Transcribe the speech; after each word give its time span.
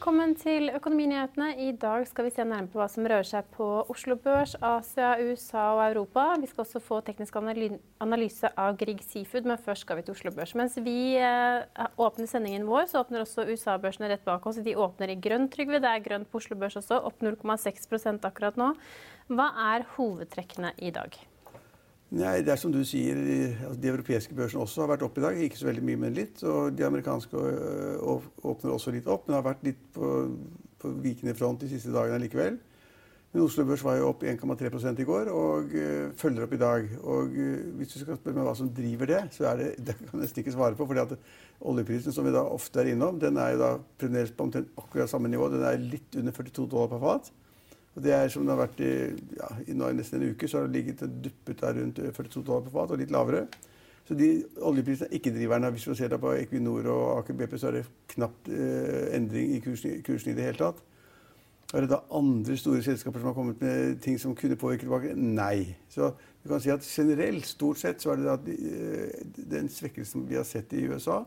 Velkommen 0.00 0.30
til 0.32 0.70
Økonominyhetene. 0.72 1.50
I 1.60 1.74
dag 1.76 2.06
skal 2.08 2.24
vi 2.24 2.30
se 2.32 2.40
nærmere 2.40 2.70
på 2.72 2.78
hva 2.80 2.86
som 2.88 3.04
rører 3.04 3.26
seg 3.28 3.50
på 3.52 3.66
Oslo 3.92 4.14
Børs, 4.16 4.54
Asia, 4.64 5.10
USA 5.20 5.64
og 5.74 5.80
Europa. 5.90 6.22
Vi 6.40 6.48
skal 6.48 6.62
også 6.62 6.80
få 6.80 7.02
teknisk 7.04 7.36
analyse 7.36 8.48
av 8.48 8.78
Grieg 8.80 9.02
Seafood, 9.04 9.44
men 9.44 9.60
først 9.60 9.84
skal 9.84 9.98
vi 9.98 10.06
til 10.06 10.14
Oslo 10.16 10.32
Børs. 10.32 10.54
Mens 10.56 10.78
vi 10.80 11.18
eh, 11.20 11.84
åpner 12.00 12.30
sendingen 12.32 12.64
vår, 12.64 12.88
så 12.88 13.02
åpner 13.04 13.26
også 13.26 13.44
USA-børsene 13.50 14.08
rett 14.14 14.24
bak 14.24 14.48
oss. 14.48 14.62
De 14.64 14.72
åpner 14.72 15.12
i 15.12 15.18
grønt, 15.20 15.52
Trygve. 15.52 15.82
Det 15.84 15.92
er 15.92 16.06
grønt 16.08 16.32
på 16.32 16.40
Oslo 16.40 16.56
Børs 16.56 16.80
også, 16.80 17.02
opp 17.04 17.20
0,6% 17.20 18.24
akkurat 18.24 18.56
nå. 18.56 18.72
Hva 19.28 19.52
er 19.74 19.84
hovedtrekkene 19.98 20.72
i 20.80 20.94
dag? 20.96 21.20
Nei, 22.10 22.40
det 22.42 22.50
er 22.50 22.58
som 22.58 22.72
du 22.74 22.80
sier, 22.82 23.18
altså 23.68 23.78
De 23.78 23.90
europeiske 23.92 24.34
børsene 24.34 24.64
også 24.64 24.82
har 24.82 24.88
vært 24.96 25.04
oppe 25.06 25.20
i 25.20 25.24
dag. 25.24 25.36
Ikke 25.44 25.60
så 25.60 25.68
veldig 25.68 25.84
mye, 25.86 26.00
men 26.04 26.16
litt. 26.16 26.42
Og 26.42 26.72
de 26.74 26.86
amerikanske 26.86 27.38
øh, 27.38 28.24
åpner 28.50 28.74
også 28.74 28.94
litt 28.94 29.06
opp, 29.06 29.28
men 29.28 29.38
har 29.38 29.46
vært 29.46 29.62
litt 29.68 29.84
på, 29.94 30.08
på 30.82 30.90
vikende 31.04 31.36
front 31.38 31.62
de 31.62 31.70
siste 31.70 31.94
dagene 31.94 32.18
likevel. 32.24 32.58
Men 33.30 33.44
Oslo 33.44 33.62
Børs 33.62 33.84
var 33.86 34.00
jo 34.00 34.08
opp 34.10 34.24
1,3% 34.26 34.98
i 34.98 35.06
går 35.06 35.28
og 35.30 35.70
uh, 35.70 36.08
følger 36.18 36.42
opp 36.48 36.54
i 36.56 36.58
dag. 36.58 36.88
Og 36.98 37.36
uh, 37.36 37.60
hvis 37.78 37.92
du 37.92 38.00
skal 38.00 38.18
spørre 38.18 38.40
meg 38.40 38.48
hva 38.48 38.54
som 38.58 38.72
driver 38.74 39.06
det, 39.12 39.20
så 39.36 39.46
er 39.52 39.60
det 39.60 39.68
det 39.86 39.94
kan 40.00 40.16
jeg 40.16 40.24
nesten 40.24 40.42
ikke 40.42 40.54
svare 40.56 40.74
på. 40.74 40.88
at 40.98 41.14
oljeprisen, 41.60 42.16
som 42.16 42.26
vi 42.26 42.34
da 42.34 42.42
ofte 42.42 42.82
er 42.82 42.90
innom, 42.90 43.20
den 43.22 43.38
er 43.38 43.54
jo 43.54 43.60
da 43.62 43.70
fremdeles 44.02 44.34
på 44.34 44.48
omtrent 44.48 44.74
akkurat 44.74 45.12
samme 45.12 45.30
nivå. 45.30 45.46
Den 45.54 45.62
er 45.62 45.78
litt 45.78 46.18
under 46.18 46.34
42 46.34 46.66
dollar 46.66 46.90
per 46.90 47.04
fat. 47.06 47.30
Det 47.94 48.12
er 48.14 48.28
som 48.30 48.46
det 48.46 48.54
har 48.54 48.60
vært 48.62 48.80
i, 48.86 48.92
ja, 49.34 49.48
i 49.66 49.74
nesten 49.74 50.20
en 50.20 50.30
uke, 50.30 50.48
så 50.48 50.60
har 50.60 50.68
det 50.68 50.76
ligget 50.76 51.02
og 51.02 51.16
duppet 51.24 51.60
der 51.60 51.80
rundt 51.80 51.98
42 51.98 52.42
dollar 52.46 52.62
på 52.66 52.74
fat, 52.76 52.94
og 52.94 53.00
litt 53.00 53.10
lavere. 53.10 53.48
Så 54.06 54.14
de 54.18 54.28
oljeprisene 54.66 55.08
er 55.10 55.18
ikke 55.18 55.32
driverne. 55.34 55.70
Hvis 55.70 55.86
man 55.86 55.96
ser 55.98 56.16
på 56.18 56.32
Equinor 56.34 56.86
og 56.90 57.18
Aker 57.18 57.34
BP, 57.38 57.58
så 57.58 57.68
er 57.68 57.80
det 57.80 57.82
knapt 58.14 58.48
eh, 58.50 59.10
endring 59.16 59.56
i 59.56 59.60
kursen, 59.62 60.00
kursen, 60.06 60.32
i 60.32 60.38
det 60.38 60.48
hele 60.48 60.58
tatt. 60.58 60.80
Er 61.74 61.84
det 61.84 61.92
da 61.92 62.00
andre 62.18 62.56
store 62.58 62.82
selskaper 62.82 63.22
som 63.22 63.30
har 63.30 63.36
kommet 63.36 63.60
med 63.62 64.00
ting 64.02 64.18
som 64.18 64.34
kunne 64.34 64.58
påvirke 64.58 64.82
tilbake? 64.86 65.14
Nei. 65.14 65.76
Så 65.90 66.10
du 66.42 66.48
kan 66.50 66.62
si 66.62 66.72
at 66.74 66.86
generelt, 66.86 67.46
stort 67.46 67.78
sett, 67.78 68.02
så 68.02 68.10
er 68.10 68.18
det 68.18 68.26
da 68.26 68.36
de, 68.46 68.56
den 69.52 69.70
svekkelsen 69.70 70.26
vi 70.26 70.38
har 70.40 70.48
sett 70.48 70.72
i 70.74 70.88
USA, 70.90 71.20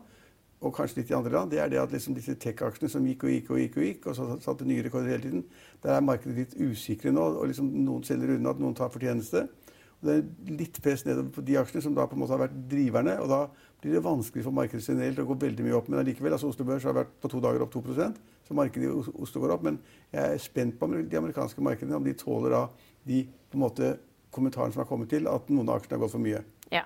og 0.64 0.72
kanskje 0.76 1.02
litt 1.02 1.10
i 1.12 1.16
andre 1.16 1.34
land, 1.34 1.52
det 1.52 1.60
er 1.60 1.68
det 1.72 1.80
at 1.82 1.92
liksom 1.92 2.16
disse 2.16 2.34
tech-aksjene 2.40 2.90
som 2.90 3.04
gikk 3.06 3.26
og 3.26 3.34
gikk 3.34 3.50
og 3.52 3.60
gikk, 3.60 3.76
og 3.76 3.86
gikk, 3.88 4.06
og 4.08 4.16
så 4.16 4.28
satte 4.44 4.66
nye 4.68 4.84
rekorder 4.86 5.12
hele 5.12 5.26
tiden, 5.26 5.44
der 5.84 5.96
er 5.96 6.04
markedet 6.04 6.36
litt 6.38 6.56
usikre 6.56 7.12
nå. 7.12 7.26
og 7.40 7.50
liksom 7.50 7.68
Noen 7.84 8.06
selger 8.06 8.34
unna, 8.36 8.54
at 8.54 8.62
noen 8.62 8.76
tar 8.78 8.92
fortjeneste. 8.94 9.46
Og 10.00 10.08
Det 10.08 10.16
er 10.16 10.56
litt 10.58 10.80
press 10.82 11.04
nedover 11.04 11.30
på 11.36 11.44
de 11.44 11.58
aksjene 11.60 11.84
som 11.84 11.94
da 11.96 12.06
på 12.08 12.16
en 12.16 12.22
måte 12.24 12.36
har 12.36 12.42
vært 12.46 12.56
driverne. 12.70 13.18
og 13.20 13.28
Da 13.28 13.40
blir 13.80 13.96
det 13.96 14.04
vanskelig 14.04 14.44
for 14.44 14.56
markedet 14.56 14.84
generelt 14.84 15.20
å 15.20 15.28
gå 15.28 15.36
veldig 15.46 15.64
mye 15.64 15.76
opp. 15.76 15.88
Men 15.88 16.00
allikevel, 16.00 16.32
altså 16.32 16.48
Oslo 16.48 16.64
Børs 16.64 16.84
har 16.84 16.96
vært 16.96 17.12
på 17.20 17.30
to 17.32 17.40
dager 17.40 17.64
opp 17.64 17.72
2% 17.72 18.18
så 18.44 18.54
markedet 18.54 18.88
i 18.88 19.12
Oslo 19.22 19.40
går 19.40 19.54
opp. 19.56 19.62
Men 19.64 19.78
jeg 20.12 20.34
er 20.34 20.42
spent 20.42 20.78
på 20.78 20.88
de 20.92 21.20
amerikanske 21.20 21.64
markedene, 21.64 21.96
om 21.96 22.04
de 22.04 22.12
tåler 22.12 22.52
da 22.56 22.66
de 23.08 23.24
på 23.24 23.58
en 23.58 23.64
måte 23.64 23.94
kommentarene 24.34 24.74
som 24.74 24.82
har 24.82 24.88
kommet 24.90 25.12
til, 25.12 25.28
at 25.30 25.48
noen 25.48 25.68
av 25.68 25.78
aksjene 25.78 25.96
har 25.96 26.04
gått 26.04 26.16
for 26.16 26.24
mye. 26.24 26.42
Ja. 26.72 26.84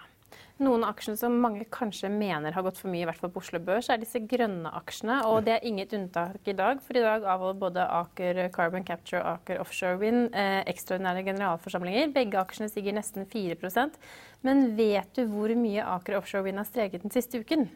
Noen 0.59 0.83
av 0.83 0.97
aksjene 0.97 1.19
som 1.21 1.37
mange 1.39 1.63
kanskje 1.71 2.09
mener 2.11 2.55
har 2.57 2.65
gått 2.67 2.81
for 2.81 2.91
mye, 2.91 3.05
i 3.05 3.07
hvert 3.07 3.21
fall 3.21 3.31
på 3.31 3.39
Oslo 3.45 3.61
Børs, 3.63 3.87
er 3.95 4.01
disse 4.03 4.19
grønne 4.27 4.73
aksjene. 4.75 5.21
Og 5.31 5.45
det 5.47 5.53
er 5.55 5.67
inget 5.69 5.93
unntak 5.95 6.51
i 6.51 6.55
dag, 6.59 6.81
for 6.83 6.99
i 6.99 7.05
dag 7.05 7.27
avholder 7.31 7.61
både 7.61 7.85
Aker 8.01 8.41
Carbon 8.55 8.87
Capture 8.87 9.21
og 9.23 9.37
Aker 9.37 9.63
Offshore 9.63 10.01
Wind 10.01 10.35
eh, 10.35 10.65
ekstraordinære 10.73 11.23
generalforsamlinger. 11.29 12.11
Begge 12.17 12.41
aksjene 12.43 12.71
stiger 12.73 12.97
nesten 12.97 13.29
4% 13.31 14.01
Men 14.47 14.73
vet 14.79 15.13
du 15.15 15.29
hvor 15.31 15.55
mye 15.59 15.87
Aker 15.95 16.19
Offshore 16.19 16.49
Wind 16.49 16.59
har 16.59 16.67
streget 16.67 17.07
den 17.07 17.15
siste 17.15 17.39
uken? 17.39 17.69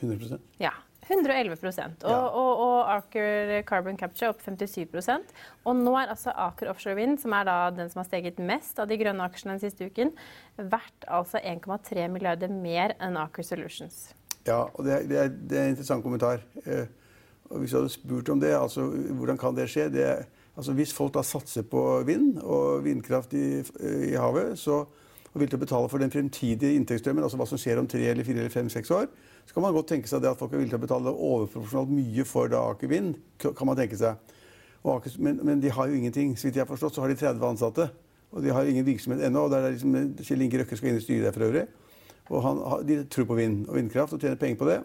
100% 0.00 0.42
Ja. 0.58 0.74
111 1.04 1.56
og, 2.04 2.10
og, 2.10 2.50
og, 2.64 2.78
Aker 2.94 3.62
Carbon 3.68 3.98
Capture 4.00 4.30
opp 4.32 4.40
57% 4.44 5.34
Og 5.68 5.76
nå 5.76 5.92
er 6.00 6.12
altså 6.12 6.32
Aker 6.32 6.70
Offshore 6.72 6.96
Wind, 6.98 7.20
som 7.22 7.34
er 7.36 7.46
da 7.48 7.56
den 7.74 7.92
som 7.92 8.00
har 8.02 8.08
steget 8.08 8.40
mest 8.40 8.80
av 8.80 8.88
de 8.90 8.98
grønne 9.00 9.24
aksjene 9.26 9.56
den 9.56 9.62
siste 9.62 9.88
uken, 9.88 10.14
verdt 10.56 11.08
altså 11.08 11.42
1,3 11.42 12.08
milliarder 12.12 12.52
mer 12.52 12.96
enn 13.02 13.18
Aker 13.20 13.46
Solutions. 13.46 14.14
Ja, 14.44 14.64
og 14.66 14.84
det 14.84 15.04
det 15.10 15.20
er, 15.20 15.32
det 15.32 15.58
er 15.58 15.68
en 15.68 15.74
interessant 15.74 16.04
kommentar. 16.04 16.44
Eh, 16.64 16.86
og 17.50 17.60
hvis 17.60 17.74
du 17.74 17.78
hadde 17.78 17.92
spurt 17.92 18.32
om 18.32 18.40
det, 18.40 18.54
altså 18.56 18.88
hvordan 18.88 19.38
kan 19.40 19.56
det 19.56 19.68
skje? 19.70 19.90
Det, 19.92 20.08
altså, 20.56 20.72
hvis 20.72 20.94
folk 20.96 21.14
da 21.14 21.22
satser 21.22 21.62
på 21.68 22.02
vind 22.08 22.38
og 22.42 22.84
vindkraft 22.84 23.36
i, 23.36 23.60
i 24.10 24.14
havet, 24.16 24.58
så 24.58 24.84
og 25.34 25.42
vil 25.42 25.50
til 25.50 25.58
å 25.58 25.64
betale 25.64 25.90
for 25.90 25.98
den 26.02 26.12
fremtidige 26.14 26.76
inntektsstrømmen, 26.78 27.24
altså 27.26 27.38
hva 27.40 27.46
som 27.50 27.58
skjer 27.58 27.80
om 27.80 27.88
tre 27.90 28.04
eller 28.06 28.26
fire 28.26 28.44
eller 28.44 28.54
fem, 28.54 28.68
seks 28.70 28.92
år, 28.94 29.08
så 29.44 29.54
kan 29.54 29.64
man 29.64 29.74
godt 29.76 29.90
tenke 29.92 30.08
seg 30.10 30.22
det 30.24 30.30
at 30.32 30.40
folk 30.40 30.54
er 30.54 30.62
villige 30.62 30.74
til 30.74 30.80
å 30.80 30.86
betale 30.86 31.12
overproporsjonalt 31.12 31.92
mye 31.92 32.24
for 32.28 32.50
da 32.52 32.62
Aker 32.72 32.90
Vind. 32.90 33.18
kan 33.44 33.68
man 33.68 33.78
tenke 33.78 33.98
seg. 34.00 34.34
Aker, 34.84 35.14
men, 35.18 35.38
men, 35.44 35.60
de 35.60 35.72
har 35.72 35.88
jo 35.88 35.98
ingenting. 35.98 36.34
Så 36.36 36.48
vidt 36.48 36.58
jeg 36.58 36.64
har 36.64 36.70
forstått, 36.70 36.96
så 36.96 37.04
har 37.04 37.12
de 37.12 37.18
30 37.20 37.46
ansatte. 37.48 37.88
Og 38.34 38.42
de 38.42 38.52
har 38.52 38.66
ingen 38.66 38.86
virksomhet 38.86 39.22
ennå. 39.24 39.46
og 39.46 39.52
der 39.52 39.68
er 39.68 39.76
liksom, 39.76 39.94
Kjell 40.20 40.44
Inge 40.44 40.62
Røkke 40.62 40.76
skal 40.80 40.90
inn 40.90 41.00
i 41.00 41.04
styret 41.04 41.28
der 41.28 41.36
for 41.36 41.46
øvrig. 41.46 41.64
Og 42.32 42.42
han, 42.42 42.60
De 42.88 43.02
tror 43.04 43.28
på 43.28 43.38
vind 43.38 43.66
og 43.68 43.76
vindkraft 43.76 44.16
og 44.16 44.20
tjener 44.20 44.40
penger 44.40 44.60
på 44.60 44.68
det. 44.68 44.80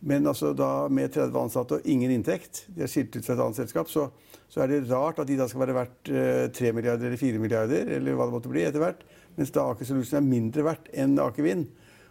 Men 0.00 0.26
altså 0.30 0.52
da 0.54 0.86
med 0.88 1.10
30 1.10 1.38
ansatte 1.40 1.78
og 1.78 1.86
ingen 1.90 2.12
inntekt, 2.14 2.64
de 2.70 2.84
har 2.84 2.90
skilt 2.90 3.16
ut 3.16 3.24
fra 3.24 3.34
et 3.34 3.42
annet 3.42 3.58
selskap, 3.58 3.88
så, 3.90 4.06
så, 4.46 4.62
er 4.62 4.70
det 4.70 4.84
rart 4.92 5.18
at 5.18 5.26
de 5.26 5.38
da 5.40 5.48
skal 5.50 5.64
være 5.64 5.74
verdt 5.74 6.10
eh, 6.12 6.44
3 6.54 6.70
milliarder 6.76 7.10
eller 7.10 7.18
4 7.18 7.42
milliarder, 7.42 7.90
eller 7.96 8.14
hva 8.14 8.28
det 8.28 8.36
måtte 8.36 8.52
bli 8.52 8.62
etter 8.62 8.84
hvert. 8.84 9.02
Mens 9.38 9.50
da 9.54 9.66
Aker 9.72 9.88
Solution 9.88 10.20
er 10.20 10.28
mindre 10.28 10.66
verdt 10.66 10.90
enn 10.94 11.18
Aker 11.22 11.46
Vind. 11.46 11.66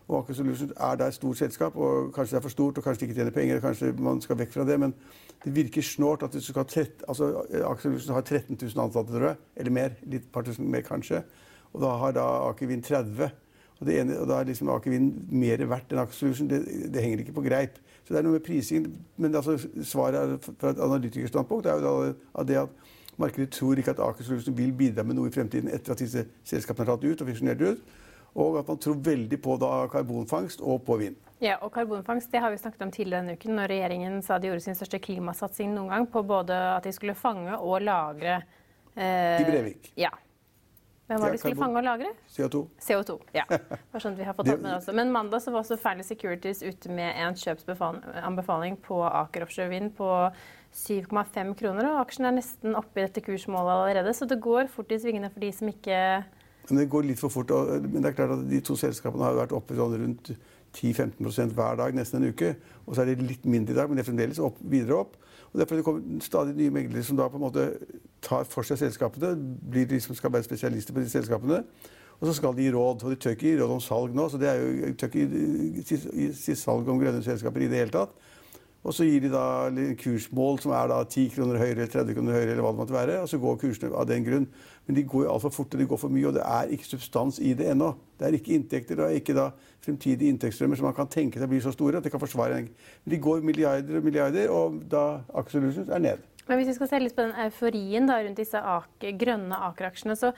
Og 0.08 0.22
Aker 0.22 0.38
Solutions 0.38 0.72
er 0.72 1.00
da 1.00 1.08
et 1.10 1.16
stort 1.18 1.38
selskap, 1.38 1.76
og 1.76 2.14
kanskje 2.16 2.36
det 2.36 2.40
er 2.40 2.46
for 2.46 2.54
stort, 2.54 2.78
og 2.78 2.84
kanskje 2.84 3.02
de 3.02 3.10
ikke 3.10 3.18
tjener 3.18 3.34
penger, 3.36 3.60
kanskje 3.60 3.90
man 4.00 4.22
skal 4.24 4.38
vekk 4.40 4.54
fra 4.54 4.64
det, 4.68 4.78
men 4.80 4.94
det 5.44 5.56
virker 5.56 5.84
snålt 5.84 6.24
at 6.24 6.34
du 6.34 6.40
skal 6.42 6.64
ha 6.64 6.86
altså, 7.08 7.28
Aker 7.72 7.82
Solutions 7.82 8.14
har 8.16 8.22
13 8.22 8.58
000 8.62 8.86
ansatte, 8.86 9.12
tror 9.12 9.28
jeg, 9.28 9.36
eller 9.56 9.72
mer. 9.72 9.98
Litt 10.08 10.32
par 10.32 10.48
tusen 10.48 10.72
mer, 10.72 10.82
kanskje. 10.82 11.24
Og 11.74 11.82
da 11.84 11.92
har 12.02 12.16
da 12.16 12.24
Aker 12.48 12.68
Vind 12.68 12.84
30. 12.84 13.30
Og, 13.80 13.86
det 13.86 14.00
ene, 14.00 14.18
og 14.20 14.28
da 14.28 14.40
er 14.40 14.50
liksom 14.50 14.72
Aker 14.74 14.92
Vind 14.96 15.12
mer 15.30 15.62
verdt 15.70 15.92
enn 15.94 16.02
Aker 16.02 16.16
Solutions. 16.16 16.50
Det, 16.50 16.62
det, 16.94 17.04
henger 17.04 17.22
ikke 17.22 17.36
på 17.36 17.46
greip. 17.46 17.78
Så 18.08 18.14
det 18.14 18.22
er 18.22 18.26
noe 18.26 18.40
med 18.40 18.46
prisingen. 18.48 18.96
Men 19.18 19.36
altså, 19.36 19.58
svaret 19.84 20.48
fra 20.58 20.72
et 20.72 20.82
analytikerstandpunkt 20.88 21.68
er 21.68 21.84
jo 21.84 21.94
da, 22.08 22.48
det 22.48 22.62
at 22.64 22.92
markedet 23.20 23.52
tror 23.54 23.78
ikke 23.78 23.94
at 23.94 24.02
Aker 24.08 24.24
Solutions 24.24 24.58
vil 24.58 24.74
bidra 24.74 25.04
med 25.04 25.20
noe 25.20 25.30
i 25.30 25.36
fremtiden 25.36 25.70
etter 25.74 25.94
at 25.94 26.02
disse 26.02 26.26
selskapene 26.48 26.88
har 26.88 26.96
tatt 26.96 27.06
ut 27.06 27.22
og 27.22 27.32
fusjonert 27.34 27.66
ut. 27.68 27.96
Og 28.38 28.60
at 28.60 28.68
man 28.70 28.78
tror 28.82 29.00
veldig 29.02 29.40
på 29.42 29.56
da 29.62 29.72
karbonfangst 29.90 30.62
og 30.62 30.84
på 30.86 31.00
vind. 31.02 31.18
Ja, 31.42 31.58
og 31.62 31.72
karbonfangst 31.74 32.32
det 32.34 32.42
har 32.42 32.54
vi 32.54 32.60
snakket 32.62 32.86
om 32.86 32.94
tidligere 32.94 33.24
denne 33.24 33.38
uken, 33.38 33.58
når 33.58 33.74
regjeringen 33.74 34.22
sa 34.26 34.38
de 34.42 34.52
gjorde 34.52 34.66
sin 34.66 34.78
største 34.78 35.00
klimasatsing 35.02 35.74
noen 35.74 35.92
gang 35.94 36.08
på 36.10 36.24
både 36.26 36.56
at 36.76 36.86
de 36.86 36.94
skulle 36.94 37.18
fange 37.18 37.58
og 37.58 37.84
lagre 37.86 38.40
eh, 38.96 39.42
I 39.42 39.46
Brevik. 39.46 39.92
Ja. 39.98 40.14
Hvem 41.08 41.22
var 41.22 41.32
det 41.32 41.38
de 41.38 41.40
skulle 41.40 41.60
fange 41.62 41.80
og 41.80 41.86
lagre? 41.88 42.10
CO2. 42.28 42.62
CO2, 42.84 43.14
ja. 43.38 43.46
Bare 43.94 44.02
sånn 44.04 44.18
at 44.18 44.20
vi 44.20 44.26
har 44.28 44.36
fått 44.36 44.50
tatt 44.50 44.60
med 44.60 44.74
det 44.74 44.78
også. 44.82 44.96
Men 44.98 45.14
mandag 45.14 45.44
så 45.46 45.54
var 45.54 45.64
også 45.64 45.78
Fairly 45.80 46.04
Securities 46.04 46.66
ute 46.66 46.92
med 46.92 47.14
en 47.16 47.38
kjøpsanbefaling 47.40 48.76
på 48.84 49.00
Aker 49.08 49.46
Offshore 49.46 49.72
Vind 49.72 49.94
på 49.96 50.10
7,5 50.76 51.54
kroner, 51.62 51.88
og 51.94 52.02
aksjen 52.02 52.28
er 52.28 52.36
nesten 52.36 52.76
oppe 52.76 53.00
i 53.00 53.06
dette 53.06 53.24
kursmålet 53.24 53.72
allerede. 53.78 54.12
Så 54.18 54.28
det 54.28 54.42
går 54.44 54.68
fort 54.74 54.92
i 54.92 55.00
svingene 55.00 55.32
for 55.32 55.46
de 55.46 55.54
som 55.56 55.72
ikke 55.72 56.02
Men 56.70 56.82
det 56.82 56.90
går 56.92 57.06
litt 57.08 57.20
for 57.22 57.32
fort. 57.32 57.52
Men 57.84 58.02
det 58.04 58.10
er 58.12 58.16
klart 58.18 58.34
at 58.36 58.46
de 58.50 58.60
to 58.66 58.76
selskapene 58.80 59.24
har 59.24 59.38
vært 59.38 59.56
oppe 59.56 59.76
sånn 59.78 59.96
rundt 60.02 60.32
10-15% 60.78 61.54
hver 61.56 61.78
dag 61.80 61.96
nesten 61.96 62.22
en 62.22 62.34
uke. 62.34 62.54
Og 62.86 62.96
så 62.96 63.02
er 63.06 63.14
det 63.14 63.24
litt 63.28 63.46
mindre 63.48 63.74
i 63.74 63.78
dag, 63.78 63.88
men 63.90 63.98
det 63.98 64.04
er 64.04 64.10
fremdeles 64.12 64.42
opp, 64.44 64.60
videre 64.62 65.00
opp. 65.00 65.16
Og 65.54 65.62
derfor 65.62 65.80
det 65.80 66.24
stadig 66.26 66.58
nye 66.58 66.74
meglere 66.76 67.04
som 67.08 67.18
da 67.18 67.30
på 67.32 67.40
en 67.40 67.46
måte 67.46 67.70
tar 68.22 68.44
for 68.50 68.68
seg 68.68 68.82
selskapene, 68.82 69.32
blir 69.72 69.88
de 69.88 70.00
som 70.04 70.16
skal 70.18 70.34
være 70.34 70.46
spesialister 70.46 70.94
på 70.94 71.02
de 71.06 71.10
selskapene. 71.10 71.62
Og 72.18 72.26
så 72.28 72.34
skal 72.40 72.56
de 72.58 72.66
gi 72.66 72.74
råd, 72.74 73.04
og 73.06 73.14
de 73.14 73.20
tør 73.22 73.36
ikke 73.38 73.48
gi 73.48 73.58
råd 73.62 73.72
om 73.78 73.82
salg 73.84 74.16
nå. 74.18 74.26
Så 74.34 74.40
det 74.42 74.50
er 74.52 74.60
jo 74.60 74.92
tør 74.98 75.12
ikke 75.14 75.28
gi- 75.88 76.32
gi 76.34 76.56
salg 76.58 76.90
om 76.90 77.00
grønne 77.00 77.24
selskaper 77.24 77.64
i 77.64 77.70
det 77.72 77.80
hele 77.86 77.94
tatt. 77.94 78.12
Og 78.86 78.94
så 78.96 79.08
gir 79.08 79.24
de 79.26 79.32
da 79.34 79.68
kursmål 80.00 80.60
som 80.64 80.72
er 80.78 80.92
da 80.92 81.00
10 81.04 81.32
kroner 81.34 81.60
høyere 81.60 81.82
eller 81.82 81.92
30 81.92 82.16
kroner 82.16 82.38
høyere, 82.38 82.52
eller 82.54 82.64
hva 82.64 82.72
det 82.72 82.82
måtte 82.82 82.96
være. 82.96 83.18
Og 83.24 83.32
så 83.32 83.40
går 83.42 83.58
kursene 83.64 83.90
av 83.92 84.08
den 84.08 84.24
grunn. 84.28 84.46
Men 84.88 84.96
de 84.96 85.04
går 85.04 85.26
jo 85.26 85.34
altfor 85.34 85.56
fort, 85.58 85.74
og 85.74 85.82
de 85.82 85.90
går 85.90 86.00
for 86.00 86.14
mye, 86.14 86.28
og 86.30 86.38
det 86.38 86.46
er 86.46 86.72
ikke 86.76 86.88
substans 86.88 87.42
i 87.44 87.52
det 87.58 87.68
ennå. 87.74 87.92
Det 88.20 88.28
er 88.28 88.38
ikke 88.38 88.56
inntekter 88.56 89.02
og 89.04 89.18
ikke 89.18 89.36
da 89.36 89.50
fremtidige 89.84 90.32
inntektsstrømmer 90.32 90.80
som 90.80 90.88
man 90.88 90.96
kan 90.98 91.12
tenke 91.12 91.42
seg 91.42 91.52
blir 91.52 91.64
så 91.64 91.74
store 91.76 92.00
at 92.00 92.08
det 92.08 92.14
kan 92.14 92.24
forsvare 92.24 92.62
en 92.62 92.70
Men 92.70 93.14
de 93.14 93.20
går 93.22 93.44
milliarder 93.44 94.00
og 94.00 94.08
milliarder, 94.08 94.54
og 94.54 94.80
da 94.92 95.22
Aker 95.34 95.58
Solutions 95.58 95.90
er 95.90 96.04
ned. 96.04 96.24
Men 96.48 96.62
hvis 96.62 96.72
vi 96.72 96.78
skal 96.78 96.88
se 96.88 97.00
litt 97.02 97.16
på 97.16 97.26
den 97.26 97.36
euforien 97.44 98.08
da, 98.08 98.22
rundt 98.24 98.40
disse 98.40 98.60
ak 98.62 99.04
grønne 99.20 99.60
Aker-aksjene, 99.68 100.16
så 100.16 100.32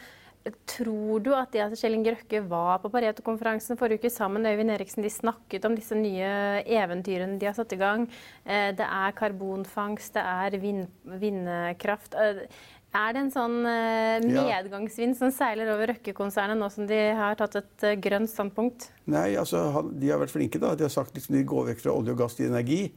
tror 0.65 1.19
du 1.21 1.33
at 1.35 1.51
det 1.53 1.61
at 1.65 1.75
Kjell 1.77 1.97
Inge 1.97 2.13
Røkke 2.15 2.39
var 2.49 2.79
på 2.81 2.89
Pareto-konferansen 2.93 3.77
forrige 3.77 3.99
uke 4.01 4.09
sammen 4.13 4.41
med 4.41 4.55
Øyvind 4.55 4.71
Eriksen, 4.71 5.03
de 5.03 5.11
snakket 5.11 5.65
om 5.67 5.75
disse 5.77 5.97
nye 5.97 6.63
eventyrene 6.65 7.37
de 7.41 7.45
har 7.49 7.53
satt 7.57 7.73
i 7.75 7.79
gang. 7.81 8.07
Eh, 8.45 8.71
Det 8.73 8.85
er 8.87 9.11
karbonfangst, 9.19 10.13
det 10.15 10.23
er 10.23 10.57
vind, 10.59 10.87
vindkraft. 11.05 12.15
Eh, 12.15 12.45
Er 12.91 13.13
det 13.13 13.19
en 13.21 13.29
sånn 13.29 13.57
eh, 13.69 14.17
medgangsvind 14.25 15.13
som 15.15 15.29
seiler 15.29 15.69
over 15.75 15.91
Røkke-konsernet 15.91 16.57
nå 16.57 16.71
som 16.73 16.87
de 16.89 16.97
har 17.13 17.35
tatt 17.37 17.59
et 17.59 17.83
eh, 17.85 17.95
grønt 18.01 18.31
standpunkt? 18.31 18.87
Nei, 19.05 19.35
altså, 19.37 19.83
de 19.93 20.09
har 20.09 20.17
vært 20.17 20.33
flinke. 20.33 20.57
da. 20.57 20.73
De 20.73 20.87
har 20.87 20.89
sagt 20.89 21.13
liksom, 21.13 21.35
de 21.35 21.43
går 21.45 21.67
vekk 21.67 21.83
fra 21.83 21.93
olje 21.93 22.15
og 22.15 22.17
gass 22.23 22.33
til 22.39 22.47
energi. 22.49 22.87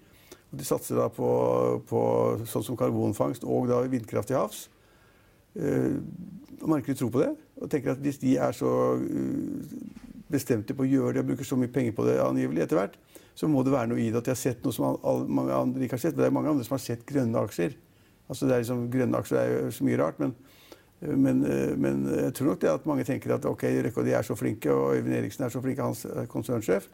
Og 0.50 0.56
de 0.62 0.64
satser 0.64 0.96
da 0.96 1.10
på, 1.12 1.28
på 1.90 2.00
sånn 2.48 2.64
som 2.64 2.76
karbonfangst 2.80 3.44
og 3.44 3.68
da 3.68 3.82
vindkraft 3.84 4.28
til 4.32 4.36
havs. 4.40 4.62
Uh, 5.52 5.98
markedet 6.62 6.98
tror 6.98 7.10
på 7.12 7.20
det 7.22 7.32
og 7.62 7.70
tenker 7.70 7.92
at 7.92 8.02
hvis 8.02 8.20
de 8.22 8.36
er 8.40 8.54
så 8.56 8.70
eh, 8.98 9.72
bestemte 10.32 10.74
på 10.74 10.84
å 10.84 10.88
gjøre 10.88 11.16
det 11.16 11.22
og 11.22 11.32
bruker 11.32 11.46
så 11.46 11.58
mye 11.58 11.70
penger 11.72 11.94
på 11.96 12.06
det 12.06 12.16
angivelig 12.22 12.64
etter 12.64 12.78
hvert, 12.78 12.96
så 13.38 13.48
må 13.48 13.62
det 13.64 13.74
være 13.74 13.90
noe 13.92 14.00
i 14.02 14.08
det 14.10 14.18
at 14.20 14.28
de 14.28 14.32
har 14.34 14.40
sett 14.40 14.64
noe 14.64 14.74
som 14.74 14.88
all, 14.88 14.98
all, 15.08 15.22
mange 15.28 15.54
andre 15.56 15.84
ikke 15.86 15.96
har 15.96 16.02
sett. 16.04 16.16
Men 16.16 16.24
det 16.24 16.30
er 16.30 16.36
mange 16.36 16.52
andre 16.52 16.66
som 16.66 16.76
har 16.76 16.82
sett 16.84 17.04
grønne 17.08 17.44
aksjer. 17.46 17.76
Altså 18.28 18.48
det 18.48 18.56
er 18.56 18.64
liksom, 18.64 18.82
Grønne 18.92 19.20
aksjer 19.20 19.38
er 19.38 19.52
jo 19.52 19.70
så 19.76 19.86
mye 19.86 20.00
rart, 20.00 20.20
men, 20.22 20.34
men, 21.02 21.44
eh, 21.46 21.72
men 21.76 22.02
jeg 22.08 22.34
tror 22.38 22.52
nok 22.52 22.60
det 22.64 22.72
at 22.72 22.88
mange 22.88 23.06
tenker 23.08 23.36
at 23.36 23.48
ok, 23.48 23.64
Røkke 23.86 24.02
og 24.02 24.08
de 24.08 24.16
er 24.18 24.26
så 24.26 24.36
flinke, 24.38 24.72
og 24.72 24.96
Øyvind 24.96 25.16
Eriksen 25.18 25.46
er 25.46 25.54
så 25.54 25.62
flink, 25.64 25.80
hans 25.82 26.04
eh, 26.08 26.26
konsernsjef, 26.30 26.88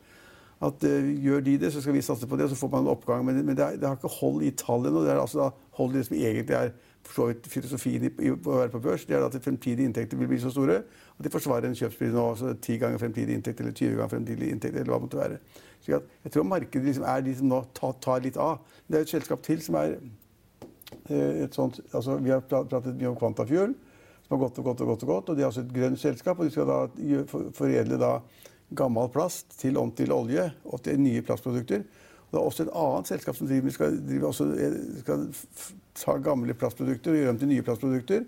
at 0.58 0.82
uh, 0.90 1.11
gjør 1.22 1.44
de 1.46 1.52
det, 1.62 1.69
så 1.70 1.78
skal 1.78 1.94
vi 1.94 2.00
satse 2.02 2.26
på 2.26 2.34
det, 2.34 2.49
og 2.49 2.50
så 2.50 2.56
får 2.58 2.70
man 2.72 2.81
en 2.82 2.90
oppgang. 2.90 3.20
Men, 3.22 3.37
men 3.46 3.54
det, 3.54 3.62
er, 3.62 3.76
det, 3.78 3.87
har 3.87 3.94
ikke 3.94 4.11
hold 4.11 4.43
i 4.43 4.50
tallet 4.58 4.90
nå. 4.90 5.04
Det 5.04 5.12
er 5.12 5.20
altså 5.22 5.44
da 5.44 5.50
hold 5.78 5.94
i 5.94 6.00
det 6.00 6.08
som 6.08 6.16
egentlig 6.19 6.56
er 6.58 6.72
så 7.09 7.27
vidt 7.31 7.47
filosofien 7.49 8.05
i, 8.05 8.11
i, 8.27 8.31
å 8.31 8.56
være 8.61 8.73
på 8.73 8.81
børs. 8.85 9.06
Det 9.09 9.17
er 9.17 9.25
at 9.25 9.37
fremtidige 9.43 9.87
inntekter 9.89 10.19
vil 10.21 10.29
bli 10.31 10.41
så 10.43 10.53
store 10.53 10.83
at 10.83 11.25
de 11.25 11.33
forsvarer 11.33 11.69
en 11.69 11.77
kjøpspris 11.79 12.12
nå 12.15 12.27
altså 12.33 12.53
10 12.55 12.79
ganger 12.83 13.03
fremtidig 13.03 13.35
inntekt 13.35 13.61
eller 13.62 13.75
20 13.75 13.97
ganger 13.97 14.12
fremtidig 14.12 14.50
inntekt. 14.53 14.77
eller 14.77 14.93
hva 14.93 14.99
det 14.99 15.06
måtte 15.06 15.21
være. 15.21 15.39
Så 15.81 15.93
jeg, 15.95 16.33
tror 16.33 16.47
markedet 16.47 16.85
liksom 16.87 17.06
er 17.09 17.25
de 17.27 17.35
som 17.39 17.50
nå 17.50 17.61
tar, 17.75 17.95
tar 18.05 18.23
litt 18.25 18.37
av. 18.37 18.59
Det 18.87 18.99
er 18.99 19.06
et 19.06 19.15
selskap 19.15 19.43
til 19.47 19.62
som 19.65 19.79
er 19.81 19.97
eh, 21.09 21.45
et 21.45 21.55
sånt, 21.55 21.81
altså 21.93 22.19
Vi 22.23 22.35
har 22.35 22.45
pratet 22.45 22.95
mye 22.95 23.12
om 23.12 23.19
Quantafuel, 23.19 23.75
som 24.27 24.37
har 24.37 24.45
gått 24.45 24.61
og 24.61 24.71
gått 24.71 24.85
og 24.85 24.93
gått. 24.93 25.06
Og 25.06 25.15
gått, 25.15 25.33
og 25.33 25.39
de 25.39 25.47
er 25.47 25.50
også 25.50 25.65
et 25.65 25.75
grønt 25.75 26.00
selskap, 26.00 26.39
og 26.39 26.47
de 26.47 26.55
skal 26.55 26.69
da 26.71 27.49
foredle 27.56 27.99
da 27.99 28.12
gammel 28.77 29.09
plast 29.09 29.56
til 29.59 29.79
om 29.81 29.91
til 29.97 30.12
olje 30.12 30.50
og 30.69 30.83
til 30.85 31.00
nye 31.00 31.25
plastprodukter. 31.25 31.87
Det 32.30 32.36
er 32.36 32.44
også 32.44 32.62
et 32.66 32.72
annet 32.76 33.06
selskap 33.08 33.36
som 33.38 33.46
driver, 33.48 33.70
skal, 33.72 33.94
driver 34.04 34.26
også, 34.28 34.44
eh, 34.60 34.75
skal 35.00 35.28
ta 35.94 36.16
gamle 36.20 36.54
plastprodukter 36.54 37.10
og 37.14 37.16
gjøre 37.16 37.32
dem 37.32 37.38
til 37.38 37.48
nye 37.48 37.62
plastprodukter. 37.64 38.26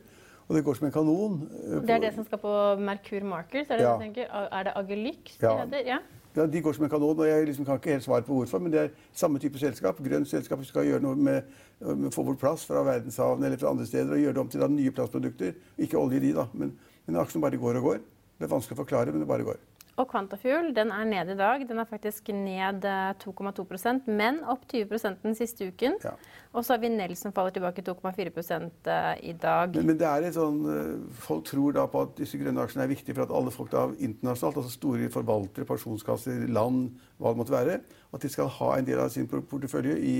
Og 0.48 0.56
det 0.56 0.64
går 0.64 0.74
som 0.78 0.86
en 0.88 0.92
kanon. 0.92 1.34
eh, 1.52 1.80
Det 1.86 1.90
er 1.90 2.00
det 2.00 2.14
som 2.14 2.24
skal 2.24 2.38
på 2.38 2.54
Merkur 2.80 3.22
Markers? 3.24 3.68
Er 3.70 3.76
det, 3.76 3.84
Ja. 3.84 3.98
det? 3.98 4.26
Er 4.32 4.62
det 4.64 4.72
Agelux 4.76 5.36
de 5.38 5.46
Ja. 5.46 5.56
heter? 5.64 5.86
Ja. 5.86 5.98
Ja, 6.36 6.46
De 6.46 6.60
går 6.62 6.72
som 6.74 6.84
en 6.84 6.90
kanon, 6.90 7.18
og 7.18 7.26
jeg 7.26 7.46
liksom 7.46 7.64
kan 7.66 7.74
ikke 7.78 7.90
helt 7.90 8.04
svare 8.04 8.22
på 8.22 8.32
hvorfor, 8.34 8.60
men 8.60 8.70
det 8.72 8.80
er 8.80 8.88
samme 9.12 9.38
type 9.38 9.58
selskap. 9.58 9.98
Grønt 9.98 10.28
selskap 10.28 10.58
som 10.58 10.64
skal 10.64 10.84
gjøre 10.86 11.02
noe 11.02 11.14
med, 11.16 11.42
med 11.80 12.10
få 12.12 12.24
bort 12.24 12.38
plass 12.38 12.64
fra 12.64 12.82
verdenshavene 12.84 13.46
eller 13.46 13.56
fra 13.58 13.70
andre 13.70 13.84
steder 13.86 14.12
og 14.12 14.18
gjøre 14.18 14.32
det 14.34 14.38
om 14.38 14.48
til 14.48 14.60
da, 14.60 14.66
nye 14.68 14.90
plastprodukter. 14.90 15.54
Ikke 15.78 15.98
olje, 15.98 16.20
de, 16.20 16.32
da, 16.32 16.46
men, 16.54 16.72
men 17.06 17.16
aksjen 17.16 17.40
bare 17.42 17.58
går 17.58 17.76
og 17.76 17.82
går. 17.82 17.98
Det 18.38 18.46
er 18.50 18.54
vanskelig 18.56 18.78
å 18.78 18.84
forklare, 18.86 19.12
men 19.12 19.20
det 19.20 19.28
bare 19.28 19.44
går. 19.44 19.56
Og 19.98 20.06
Quantafuel 20.10 20.70
den 20.76 20.92
er 20.94 21.06
ned 21.08 21.32
i 21.32 21.36
dag. 21.38 21.62
Den 21.68 21.80
er 21.82 21.88
faktisk 21.88 22.30
ned 22.34 22.84
eh, 22.86 23.12
2,2% 23.22 24.06
men 24.10 24.40
opp 24.48 24.66
20 24.70 25.18
den 25.22 25.36
siste 25.38 25.70
uken. 25.70 25.96
Ja. 26.04 26.14
Og 26.54 26.64
så 26.64 26.74
har 26.74 26.82
vi 26.82 26.92
Nell 26.92 27.16
som 27.18 27.34
faller 27.34 27.54
tilbake 27.54 27.82
2,4 27.86 28.30
eh, 28.30 29.30
i 29.30 29.32
dag. 29.32 29.74
Men, 29.76 29.90
men 29.90 29.98
det 30.00 30.08
er 30.08 30.28
et 30.28 30.36
sånn, 30.38 30.60
eh, 30.70 30.94
folk 31.26 31.44
tror 31.50 31.76
da 31.76 31.86
på 31.90 32.04
at 32.06 32.14
disse 32.20 32.38
grønne 32.40 32.64
aksjene 32.64 32.86
er 32.86 32.92
viktige 32.94 33.18
for 33.18 33.26
at 33.26 33.34
alle 33.34 33.54
folk 33.54 33.72
da 33.74 33.88
internasjonalt, 33.98 34.62
altså 34.62 34.76
store 34.76 35.10
forvaltere, 35.12 35.68
pensjonskasser, 35.68 36.46
land, 36.48 36.88
hva 37.18 37.34
det 37.34 37.42
måtte 37.42 37.56
være, 37.56 37.80
at 38.10 38.24
de 38.24 38.32
skal 38.32 38.50
ha 38.60 38.72
en 38.78 38.88
del 38.88 39.02
av 39.02 39.12
sin 39.12 39.28
portefølje 39.28 39.98
i, 39.98 40.16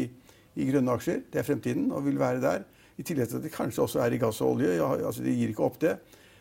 i 0.58 0.70
grønne 0.70 0.99
aksjer. 0.99 1.25
Det 1.31 1.40
er 1.40 1.46
fremtiden 1.46 1.90
og 1.94 2.05
vil 2.08 2.20
være 2.20 2.43
der. 2.44 2.69
I 3.00 3.05
tillegg 3.06 3.31
til 3.31 3.40
at 3.40 3.44
de 3.46 3.52
kanskje 3.52 3.87
også 3.87 4.02
er 4.05 4.12
i 4.12 4.19
gass 4.20 4.43
og 4.44 4.58
olje. 4.58 4.75
Ja, 4.76 4.90
altså 5.08 5.23
de 5.25 5.32
gir 5.32 5.55
ikke 5.55 5.64
opp 5.64 5.78
det. 5.81 5.96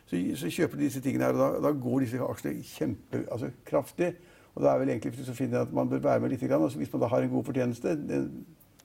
Så, 0.09 0.19
så 0.41 0.49
kjøper 0.49 0.79
de 0.79 0.87
disse 0.87 1.01
tingene 1.05 1.27
her, 1.27 1.37
og 1.37 1.41
da, 1.41 1.69
da 1.69 1.73
går 1.77 2.03
disse 2.03 2.21
aksjene 2.25 2.63
kjempe, 2.65 3.23
altså. 3.29 3.51
Og 4.55 4.63
da 4.65 4.71
er 4.71 4.79
vel 4.81 4.89
egentlig 4.89 5.25
så 5.25 5.35
finner 5.37 5.59
jeg 5.59 5.67
at 5.69 5.75
man 5.77 5.89
bør 5.89 6.01
være 6.03 6.23
med 6.23 6.33
litt. 6.33 6.41
Grann. 6.49 6.63
Altså 6.65 6.79
hvis 6.81 6.89
man 6.93 7.03
da 7.03 7.11
har 7.11 7.23
en 7.23 7.29
god 7.29 7.43
fortjeneste, 7.47 7.93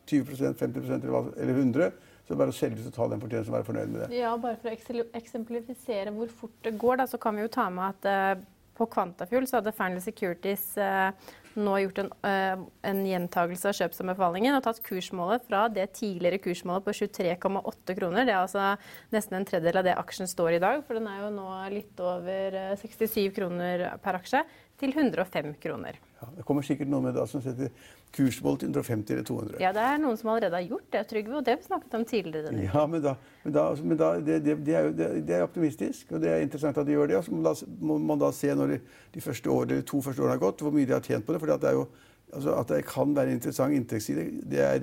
20% 0.04 0.58
50 0.60 0.90
eller, 0.90 1.30
eller 1.40 1.54
100 1.54 1.92
så 2.24 2.32
er 2.32 2.36
det 2.36 2.40
bare 2.40 2.52
å 2.52 2.56
selge 2.56 2.80
ut 2.80 2.88
og 2.88 2.94
ta 2.96 3.06
den 3.12 3.20
fortjenesten 3.20 3.52
og 3.52 3.56
være 3.58 3.66
fornøyd 3.68 3.90
med 3.92 4.00
det. 4.00 4.06
Ja, 4.16 4.30
bare 4.40 4.56
for 4.60 5.00
å 5.00 5.04
eksemplifisere 5.18 6.12
hvor 6.16 6.30
fort 6.32 6.54
det 6.64 6.72
går, 6.80 6.96
da, 7.02 7.06
så 7.08 7.20
kan 7.20 7.36
vi 7.36 7.44
jo 7.44 7.50
ta 7.52 7.66
med 7.72 7.84
at 7.90 8.08
eh, 8.08 8.44
på 8.74 8.86
Quantafuel 8.90 9.46
så 9.48 9.60
hadde 9.60 9.72
Fearnley 9.74 10.02
Securities 10.02 10.66
eh, 10.80 11.32
nå 11.54 11.76
gjort 11.78 12.00
en, 12.02 12.10
eh, 12.26 12.62
en 12.90 13.02
gjentagelse 13.06 13.70
av 13.70 13.76
kjøpsanbefalingen 13.78 14.56
og 14.56 14.64
tatt 14.66 14.80
kursmålet 14.84 15.44
fra 15.46 15.66
det 15.72 15.86
tidligere 15.98 16.40
kursmålet 16.42 16.86
på 16.86 16.94
23,8 16.98 17.96
kroner. 17.98 18.26
Det 18.26 18.34
er 18.34 18.40
altså 18.40 18.66
nesten 19.14 19.38
en 19.38 19.46
tredjedel 19.48 19.80
av 19.80 19.86
det 19.86 19.96
aksjen 20.00 20.30
står 20.30 20.56
i 20.56 20.62
dag, 20.64 20.82
for 20.86 20.98
den 20.98 21.06
er 21.10 21.22
jo 21.22 21.30
nå 21.36 21.48
litt 21.74 22.02
over 22.02 22.58
eh, 22.60 22.74
67 22.80 23.30
kroner 23.36 23.86
per 24.02 24.18
aksje, 24.20 24.42
til 24.80 24.94
105 24.94 25.54
kroner. 25.62 25.98
Ja, 26.20 26.28
det 26.36 26.44
kommer 26.48 26.64
sikkert 26.66 26.90
noen 26.90 27.08
med 27.08 27.16
da 27.18 27.26
som 27.28 27.42
setter 27.44 27.70
kursmål 28.14 28.58
til 28.60 28.70
150 28.70 29.14
eller 29.14 29.26
200. 29.28 29.58
Ja, 29.62 29.72
det 29.76 29.84
er 29.84 30.00
noen 30.02 30.18
som 30.18 30.30
allerede 30.32 30.58
har 30.58 30.66
gjort 30.66 30.86
det, 30.94 31.02
Trygve, 31.10 31.36
og 31.38 31.44
det 31.46 31.54
har 31.54 31.60
vi 31.60 31.68
snakket 31.68 31.96
om 31.98 32.06
tidligere. 32.08 32.54
Ja, 32.64 32.86
men, 32.90 33.02
da, 33.04 33.14
men, 33.42 33.54
da, 33.56 33.64
men 33.82 34.00
da, 34.00 34.10
det, 34.18 34.38
det, 34.46 34.56
det, 34.66 34.76
er 34.78 34.88
jo, 34.88 34.94
det, 34.98 35.10
det 35.28 35.36
er 35.36 35.46
optimistisk, 35.46 36.14
og 36.14 36.24
det 36.24 36.32
er 36.32 36.46
interessant 36.46 36.80
at 36.80 36.88
de 36.88 36.96
gjør 36.96 37.12
det. 37.12 37.18
Og 37.20 37.26
så 37.26 37.34
må, 37.34 37.54
må 37.80 37.98
man 38.14 38.22
da 38.22 38.32
se 38.34 38.54
når 38.54 38.74
de, 38.74 38.80
de 39.14 39.24
første 39.24 39.52
årene, 39.52 39.84
to 39.86 40.02
første 40.04 40.24
årene 40.24 40.36
har 40.38 40.44
gått, 40.46 40.64
hvor 40.64 40.74
mye 40.74 40.88
de 40.88 40.96
har 40.96 41.04
tjent 41.04 41.26
på 41.26 41.34
det. 41.34 41.42
For 41.42 41.54
det 41.54 41.70
er 41.70 41.78
jo, 41.78 41.86
altså, 42.34 42.54
at 42.58 42.68
det 42.68 42.84
kan 42.86 43.16
være 43.16 43.30
en 43.30 43.38
interessant 43.38 43.74
inntektsside. 43.74 44.24
Er, 44.58 44.78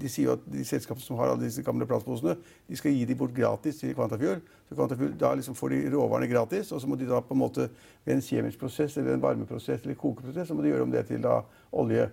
de 0.00 0.08
sier 0.08 0.28
jo 0.28 0.36
at 0.36 0.46
de 0.52 0.64
selskapene 0.64 1.04
som 1.04 1.18
har 1.20 1.32
alle 1.32 1.44
disse 1.44 1.62
gamle 1.66 1.86
plastposene, 1.88 2.36
de 2.68 2.78
skal 2.78 2.94
gi 2.94 3.04
de 3.08 3.16
bort 3.18 3.34
gratis 3.36 3.80
til 3.80 3.94
Kvantafjord. 3.94 4.42
Så 4.68 4.74
Kvantafjord, 4.78 5.14
Da 5.20 5.34
liksom 5.34 5.54
får 5.54 5.74
de 5.74 5.80
råvarene 5.94 6.30
gratis, 6.30 6.72
og 6.72 6.80
så 6.80 6.88
må 6.88 6.96
de 6.96 7.08
da 7.08 7.20
på 7.20 7.34
en 7.34 7.42
måte 7.42 7.68
ved 8.04 8.14
en 8.14 8.24
kjemisk 8.24 8.58
prosess 8.58 8.96
eller 8.96 9.14
en 9.14 9.22
varmeprosess 9.22 9.82
eller 9.82 9.94
kokeprosess, 9.94 10.48
så 10.48 10.54
må 10.54 10.62
de 10.62 10.74
gjøre 10.74 10.82
om 10.88 10.90
det 10.90 11.06
til 11.06 11.22
da, 11.22 11.40
olje. 11.72 12.10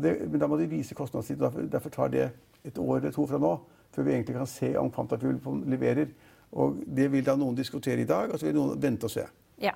Det, 0.00 0.16
men 0.30 0.40
da 0.40 0.46
må 0.46 0.56
de 0.56 0.70
vise 0.70 0.94
kostnadssiden. 0.94 1.42
Derfor, 1.42 1.60
derfor 1.60 1.90
tar 1.90 2.08
det 2.08 2.30
et 2.64 2.78
år 2.78 2.96
eller 2.96 3.14
to 3.14 3.26
fra 3.26 3.38
nå 3.38 3.56
før 3.90 4.06
vi 4.06 4.12
egentlig 4.14 4.36
kan 4.36 4.46
se 4.46 4.76
om 4.78 4.90
Kvantafjord 4.90 5.66
leverer. 5.66 6.12
Og 6.52 6.82
det 6.86 7.10
vil 7.12 7.24
da 7.26 7.36
noen 7.38 7.56
diskutere 7.58 8.02
i 8.02 8.08
dag, 8.08 8.30
og 8.30 8.38
så 8.38 8.46
vil 8.46 8.58
noen 8.58 8.82
vente 8.82 9.06
og 9.06 9.12
se. 9.12 9.24
Ja. 9.62 9.74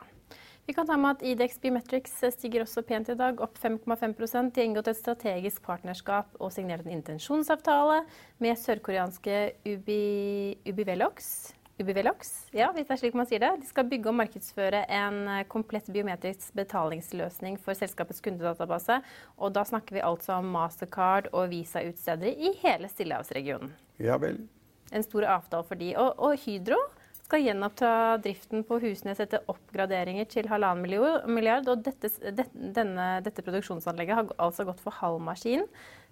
Vi 0.66 0.72
kan 0.72 0.86
ta 0.86 0.96
med 0.96 1.18
at 1.18 1.22
Idex 1.28 1.58
Biometrics 1.60 2.14
stiger 2.32 2.62
også 2.64 2.80
pent 2.88 3.10
i 3.12 3.16
dag, 3.18 3.40
opp 3.44 3.58
5,5 3.60 4.14
De 4.16 4.60
har 4.60 4.64
inngått 4.64 4.88
et 4.88 4.96
strategisk 4.96 5.60
partnerskap 5.66 6.30
og 6.40 6.54
signert 6.54 6.86
en 6.86 6.94
intensjonsavtale 6.94 7.98
med 8.40 8.56
sørkoreanske 8.56 9.42
Ubi, 9.66 10.56
Ubivelox. 10.64 11.52
Ubivelox, 11.76 12.32
ja, 12.54 12.70
hvis 12.72 12.86
det 12.88 12.96
er 12.96 13.02
slik 13.02 13.16
man 13.18 13.28
sier 13.28 13.42
det. 13.42 13.52
De 13.60 13.68
skal 13.68 13.88
bygge 13.90 14.08
og 14.08 14.16
markedsføre 14.22 14.84
en 14.88 15.20
eh, 15.34 15.44
komplett 15.50 15.90
biometrisk 15.92 16.54
betalingsløsning 16.56 17.58
for 17.60 17.76
selskapets 17.76 18.24
kundedatabase. 18.24 19.02
Og 19.36 19.52
da 19.52 19.66
snakker 19.68 19.98
vi 19.98 20.06
altså 20.06 20.38
om 20.38 20.52
Mastercard 20.54 21.28
og 21.34 21.50
Visa-utstedere 21.52 22.32
i 22.32 22.54
hele 22.62 22.88
Stillehavsregionen. 22.88 23.74
Ja 24.00 24.16
vel. 24.22 24.46
En 24.94 25.04
stor 25.04 25.26
avtale 25.28 25.66
for 25.66 25.76
de. 25.82 25.92
Og, 25.98 26.14
og 26.22 26.38
Hydro 26.46 26.78
skal 27.24 27.40
gjenoppta 27.40 27.90
driften 28.22 28.64
på 28.68 28.76
Husnes 28.82 29.20
etter 29.22 29.40
oppgraderinger 29.50 30.26
til 30.28 30.48
halvannen 30.50 30.84
milliard. 31.32 31.68
og 31.72 31.80
dette, 31.84 32.08
denne, 32.30 33.06
dette, 33.24 33.42
produksjonsanlegget 33.42 34.18
har 34.18 34.24
altså 34.36 34.64
gått 34.68 34.82
for 34.84 34.92
halv 35.00 35.20
maskin 35.24 35.64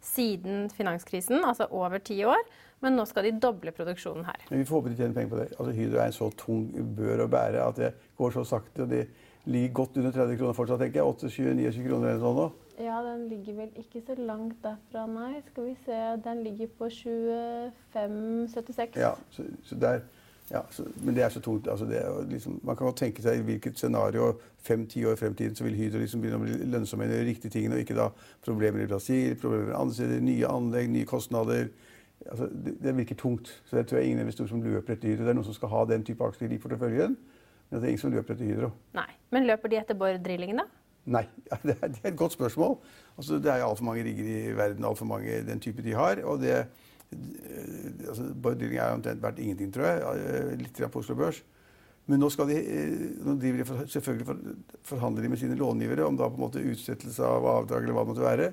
siden 0.02 0.70
finanskrisen, 0.72 1.44
altså 1.44 1.68
over 1.70 1.98
ti 2.00 2.24
år. 2.24 2.40
Men 2.82 2.96
nå 2.98 3.04
skal 3.06 3.22
de 3.28 3.38
doble 3.38 3.70
produksjonen 3.76 4.24
her. 4.26 4.40
Men 4.50 4.58
vi 4.58 4.64
får 4.66 4.76
håpe 4.80 4.90
de 4.90 4.96
tjener 4.98 5.14
penger 5.14 5.30
på 5.30 5.38
det. 5.38 5.54
Altså, 5.58 5.72
Hydro 5.76 5.98
er 6.00 6.06
en 6.08 6.16
så 6.16 6.26
tung 6.34 6.64
bør 6.96 7.22
å 7.22 7.30
bære 7.30 7.60
at 7.62 7.76
det 7.78 7.92
går 8.18 8.30
så 8.34 8.42
sakte. 8.48 8.82
og 8.82 8.88
de 8.90 9.06
ligger 9.44 9.72
godt 9.74 9.96
under 10.00 10.10
30 10.10 10.36
kroner 10.40 10.52
fortsatt, 10.56 10.80
tenker 10.82 11.02
jeg. 11.02 11.08
28-29 11.30 11.86
kroner 11.86 12.08
eller 12.10 12.24
sånn 12.24 12.38
nå. 12.40 12.48
Ja, 12.82 12.96
den 13.04 13.28
ligger 13.30 13.54
vel 13.60 13.70
ikke 13.78 14.00
så 14.06 14.14
langt 14.18 14.58
derfra, 14.64 15.06
nei. 15.10 15.42
Skal 15.50 15.64
vi 15.68 15.74
se. 15.84 15.98
Den 16.24 16.42
ligger 16.42 16.68
på 16.78 16.84
25,76. 16.90 18.98
Ja, 18.98 19.14
så, 19.30 19.42
så 19.68 19.74
der, 19.78 20.00
ja 20.52 20.60
så, 20.70 20.84
men 21.00 21.16
det 21.16 21.24
er 21.24 21.32
så 21.32 21.40
tungt. 21.40 21.68
Altså 21.68 21.86
det, 21.88 22.02
liksom, 22.30 22.60
man 22.62 22.76
kan 22.76 22.86
godt 22.86 23.00
tenke 23.00 23.22
seg 23.24 23.40
i 23.40 23.44
hvilket 23.46 23.78
scenario 23.80 24.34
fem-ti 24.62 25.04
år 25.08 25.16
i 25.16 25.20
fremtiden 25.20 25.56
så 25.56 25.64
vil 25.64 25.78
Hydro 25.78 26.02
liksom 26.02 26.20
begynne 26.20 26.40
å 26.40 26.44
bli 26.44 26.68
lønnsomme 26.74 27.06
med 27.06 27.14
de 27.16 27.30
riktige 27.30 27.54
tingene, 27.54 27.78
og 27.78 27.84
ikke 27.86 27.96
da 27.96 28.10
problemer 28.44 28.84
i 28.84 28.90
Brasil, 28.90 29.32
problemer 29.40 29.72
andre 29.78 29.96
steder, 29.96 30.20
nye 30.20 30.50
anlegg, 30.50 30.90
nye 30.92 31.08
kostnader. 31.08 31.72
Altså, 32.28 32.46
det, 32.52 32.76
det, 32.82 32.94
virker 32.96 33.18
tungt. 33.18 33.50
Så 33.66 33.78
det 33.78 33.86
tror 33.88 33.98
jeg 33.98 34.12
ingen 34.12 34.22
investorer 34.26 34.52
som 34.52 34.62
løper 34.62 34.94
etter 34.94 35.10
Hydro. 35.10 35.24
Det 35.24 35.32
er 35.32 35.40
noen 35.40 35.48
som 35.48 35.56
skal 35.56 35.72
ha 35.72 35.86
den 35.90 36.04
type 36.06 36.28
aksjer 36.28 36.52
i 36.52 36.60
porteføljen. 36.62 37.16
Men 37.70 37.80
det 37.80 37.88
er 37.88 37.94
ingen 37.94 38.04
som 38.04 38.14
løper 38.14 38.36
etter 38.36 38.52
Hydro. 38.52 38.70
Nei. 38.94 39.08
Men 39.32 39.48
løper 39.48 39.72
de 39.72 39.80
etter 39.80 39.98
Bård-drillingen, 39.98 40.60
da? 40.60 40.68
Nei, 41.16 41.24
ja, 41.50 41.58
det, 41.64 41.78
er, 41.80 41.88
det, 41.88 41.98
er, 42.04 42.12
et 42.12 42.18
godt 42.18 42.36
spørsmål. 42.36 42.76
Altså, 43.16 43.40
det 43.42 43.50
er 43.50 43.62
jo 43.62 43.72
altfor 43.72 43.88
mange 43.88 44.04
rigger 44.06 44.28
i 44.28 44.56
verden, 44.56 44.84
altfor 44.86 45.08
mange 45.08 45.40
den 45.48 45.60
type 45.60 45.82
de 45.82 45.96
har. 45.96 46.22
og 46.22 46.38
det, 46.44 46.66
altså, 48.08 48.28
Bård-drilling 48.34 48.80
er 48.80 48.96
omtrent 48.96 49.22
verdt 49.22 49.42
ingenting, 49.42 49.72
tror 49.74 49.88
jeg. 49.88 50.60
Litt 50.62 50.82
på 50.92 51.02
Oslo 51.02 51.18
Børs. 51.18 51.42
Men 52.10 52.18
nå, 52.18 52.28
skal 52.34 52.50
de, 52.50 52.58
eh, 52.58 52.92
nå 53.22 53.36
driver 53.38 53.62
de 53.62 53.90
selvfølgelig 53.92 54.26
for, 54.26 54.38
forhandler 54.90 55.22
de 55.22 55.30
med 55.30 55.38
sine 55.38 55.58
långivere 55.58 56.06
om 56.06 56.18
da 56.18 56.26
på 56.28 56.40
en 56.40 56.46
måte 56.48 56.62
utsettelse 56.72 57.22
av 57.22 57.46
avdrag 57.46 57.84
eller 57.84 57.94
hva 57.94 58.02
det 58.02 58.10
måtte 58.10 58.26
være. 58.26 58.52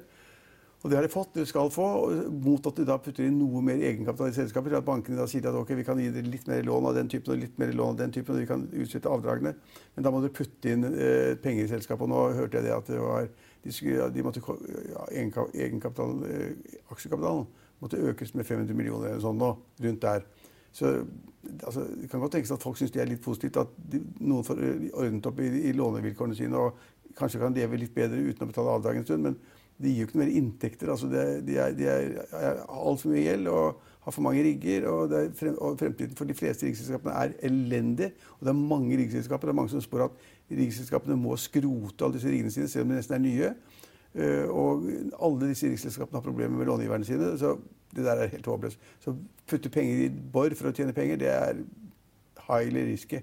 Og 0.80 0.88
det 0.88 0.96
har 0.96 1.04
de 1.04 1.12
fått, 1.12 1.34
de 1.36 1.44
skal 1.44 1.68
få, 1.74 1.86
mot 2.32 2.68
at 2.70 2.78
de 2.78 2.86
da 2.88 2.96
putter 3.04 3.26
inn 3.28 3.36
noe 3.42 3.60
mer 3.66 3.82
egenkapital 3.84 4.30
i 4.32 4.36
selskapet. 4.38 4.78
At 4.78 4.86
bankene 4.88 5.20
da 5.20 5.26
sier 5.28 5.50
at 5.50 5.58
ok, 5.60 5.74
vi 5.76 5.84
kan 5.84 6.00
gi 6.00 6.08
dere 6.14 6.32
litt 6.32 6.48
mer 6.48 6.62
lån 6.64 6.88
av 6.88 6.96
den 6.96 7.10
typen 7.12 7.34
og 7.34 7.42
litt 7.42 7.58
mer 7.60 7.74
lån 7.76 7.98
av 7.98 8.00
den 8.00 8.14
typen, 8.16 8.38
og 8.38 8.46
vi 8.46 8.48
kan 8.48 8.64
utsette 8.86 9.12
avdragene. 9.12 9.52
Men 9.98 10.06
da 10.06 10.14
må 10.14 10.22
dere 10.24 10.38
putte 10.38 10.72
inn 10.72 10.88
eh, 10.88 11.34
penger 11.44 11.66
i 11.66 11.72
selskapet. 11.74 12.06
Og 12.08 12.14
nå 12.14 12.22
hørte 12.38 12.62
jeg 12.62 12.70
det 12.70 12.78
at 12.78 12.94
det 12.94 13.02
var, 13.04 13.28
de, 13.66 13.76
skulle, 13.76 14.08
de 14.16 14.24
måtte, 14.24 14.46
ja, 14.94 15.10
egenkapital, 15.20 16.16
eh, 16.30 16.78
aksjekapitalen 16.96 17.50
måtte 17.80 18.02
økes 18.12 18.34
med 18.36 18.48
500 18.48 18.78
millioner 18.78 19.14
eller 19.14 19.24
sånn 19.24 19.40
nå, 19.40 19.54
rundt 19.86 20.02
der. 20.06 20.26
Så 20.76 20.94
altså, 21.66 21.86
Det 22.02 22.10
kan 22.12 22.20
godt 22.20 22.38
tenkes 22.38 22.52
at 22.52 22.64
folk 22.64 22.78
syns 22.78 22.92
det 22.94 23.02
er 23.02 23.10
litt 23.10 23.24
positivt 23.24 23.58
at 23.58 23.72
de, 23.92 24.02
noen 24.20 24.46
får 24.46 24.60
ordnet 24.94 25.30
opp 25.32 25.40
i, 25.42 25.50
i 25.70 25.74
lånevilkårene 25.78 26.38
sine 26.38 26.60
og 26.60 26.84
kanskje 27.18 27.42
kan 27.42 27.56
leve 27.56 27.80
litt 27.80 27.96
bedre 27.96 28.20
uten 28.22 28.46
å 28.46 28.52
betale 28.52 28.76
avdrag 28.76 29.00
en 29.00 29.08
stund. 29.08 29.24
men 29.24 29.40
de 29.80 29.94
gir 29.94 30.04
jo 30.04 30.08
ikke 30.10 30.18
noe 30.18 30.26
mer 30.26 30.36
inntekter. 30.36 30.90
Altså 30.92 31.08
det, 31.08 31.24
de 31.48 31.56
er, 31.56 31.76
de 31.78 31.86
er, 31.88 32.10
er 32.36 32.58
altfor 32.68 33.14
mye 33.14 33.24
gjeld 33.24 33.48
og 33.48 33.80
har 34.04 34.16
for 34.16 34.26
mange 34.26 34.44
rigger. 34.44 34.88
Og, 34.92 35.14
frem, 35.40 35.56
og, 35.56 35.78
fremtiden 35.80 36.18
for 36.20 36.28
de 36.28 36.36
fleste 36.36 36.68
riggselskapene 36.68 37.16
er 37.16 37.36
elendig. 37.48 38.12
Og 38.38 38.48
det 38.48 38.52
er 38.52 38.60
mange 38.60 38.98
riggselskaper. 39.00 39.48
Det 39.48 39.56
er 39.56 39.60
mange 39.62 39.72
som 39.72 39.84
spår 39.84 40.10
at 40.10 40.26
riggselskapene 40.60 41.16
må 41.20 41.38
skrote 41.40 42.04
alle 42.04 42.18
disse 42.18 42.32
riggene 42.32 42.52
sine, 42.52 42.68
selv 42.72 42.88
om 42.88 42.92
de 42.92 43.00
nesten 43.00 43.16
er 43.16 43.24
nye. 43.24 43.54
Uh, 44.16 44.46
og 44.50 44.88
alle 45.22 45.52
disse 45.52 45.70
riksselskapene 45.70 46.18
har 46.18 46.26
problemer 46.26 46.58
med 46.58 46.66
långiverne 46.66 47.06
sine. 47.06 47.34
Så 47.38 47.58
det 47.96 48.06
der 48.06 48.24
er 48.24 48.32
helt 48.34 48.46
håpløst. 48.46 48.80
Så 49.00 49.16
putte 49.48 49.70
penger 49.70 50.06
i 50.06 50.10
bor 50.34 50.54
for 50.58 50.70
å 50.70 50.76
tjene 50.76 50.94
penger, 50.94 51.22
det 51.22 51.34
er 51.34 51.62
highly 52.50 52.86
risky. 52.92 53.22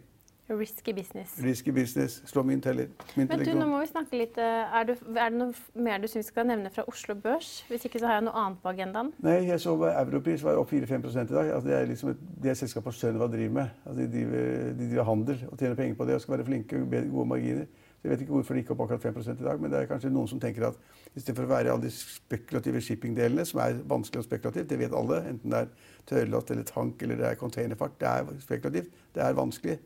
Risky 0.49 0.93
business. 0.93 1.43
Risky 1.43 1.73
business. 1.73 2.23
Slå 2.27 2.43
mynt 2.43 2.63
teller. 2.63 2.87
Min 3.17 3.27
Men 3.27 3.41
du, 3.43 3.49
nå 3.59 3.67
må 3.67 3.81
vi 3.81 3.89
snakke 3.91 4.15
litt. 4.15 4.37
Eh, 4.39 4.77
er, 4.79 4.85
du, 4.87 4.93
er, 5.17 5.33
det 5.35 5.41
noe 5.41 5.83
mer 5.83 5.99
du 5.99 6.07
syns 6.07 6.29
vi 6.29 6.35
skal 6.37 6.47
nevne 6.47 6.71
fra 6.71 6.85
Oslo 6.87 7.17
Børs? 7.19 7.65
Hvis 7.67 7.89
ikke 7.89 7.99
så 7.99 8.07
har 8.07 8.21
jeg 8.21 8.29
noe 8.29 8.45
annet 8.45 8.61
på 8.63 8.71
agendaen. 8.71 9.11
Nei, 9.27 9.41
jeg 9.49 9.59
så 9.65 9.75
Europris 9.91 10.45
var 10.47 10.61
opp 10.61 10.71
4-5 10.71 11.09
i 11.09 11.25
dag. 11.33 11.51
Altså, 11.51 11.65
det 11.67 11.75
er 11.75 11.91
liksom 11.91 12.13
et, 12.13 12.23
det 12.45 12.53
er 12.53 12.61
selskapet 12.63 12.95
Sønva 12.95 13.27
driver 13.33 13.57
med. 13.59 13.75
Altså, 13.83 13.99
de, 14.05 14.07
driver, 14.13 14.47
de, 14.69 14.85
driver, 14.85 15.09
handel 15.11 15.43
og 15.51 15.59
tjener 15.59 15.81
penger 15.83 15.99
på 15.99 16.07
det 16.07 16.15
og 16.15 16.23
skal 16.23 16.37
være 16.37 16.49
flinke 16.53 16.79
og 16.79 16.95
gode 16.95 17.29
marginer. 17.35 17.67
Jeg 18.07 18.13
vet 18.13 18.21
ikke 18.23 18.37
hvorfor 18.37 18.55
det 18.55 18.63
gikk 18.63 18.69
opp 18.71 18.83
akkurat 18.85 19.03
5 19.03 19.17
i 19.33 19.45
dag, 19.45 19.61
men 19.61 19.73
det 19.73 19.79
er 19.81 19.89
kanskje 19.91 20.13
noen 20.15 20.29
som 20.31 20.39
tenker 20.39 20.69
at 20.69 20.77
istedenfor 21.17 21.49
å 21.49 21.51
være 21.51 21.73
alle 21.73 21.89
de 21.89 21.91
spekulative 21.91 22.79
shippingdelene, 22.87 23.43
som 23.49 23.59
er 23.65 23.81
vanskelig 23.91 24.23
og 24.23 24.29
spekulativt, 24.29 24.69
det 24.71 24.79
vet 24.79 24.95
alle, 24.95 25.19
enten 25.33 25.51
det 25.51 25.65
er 25.65 25.73
tørrlast 26.07 26.55
eller 26.55 26.69
tank 26.71 27.03
eller 27.03 27.19
det 27.19 27.27
er 27.33 27.41
containerfart, 27.41 27.99
det 27.99 28.13
er 28.13 28.31
spekulativt, 28.45 29.03
det 29.17 29.27
er 29.27 29.37
vanskelig. 29.41 29.77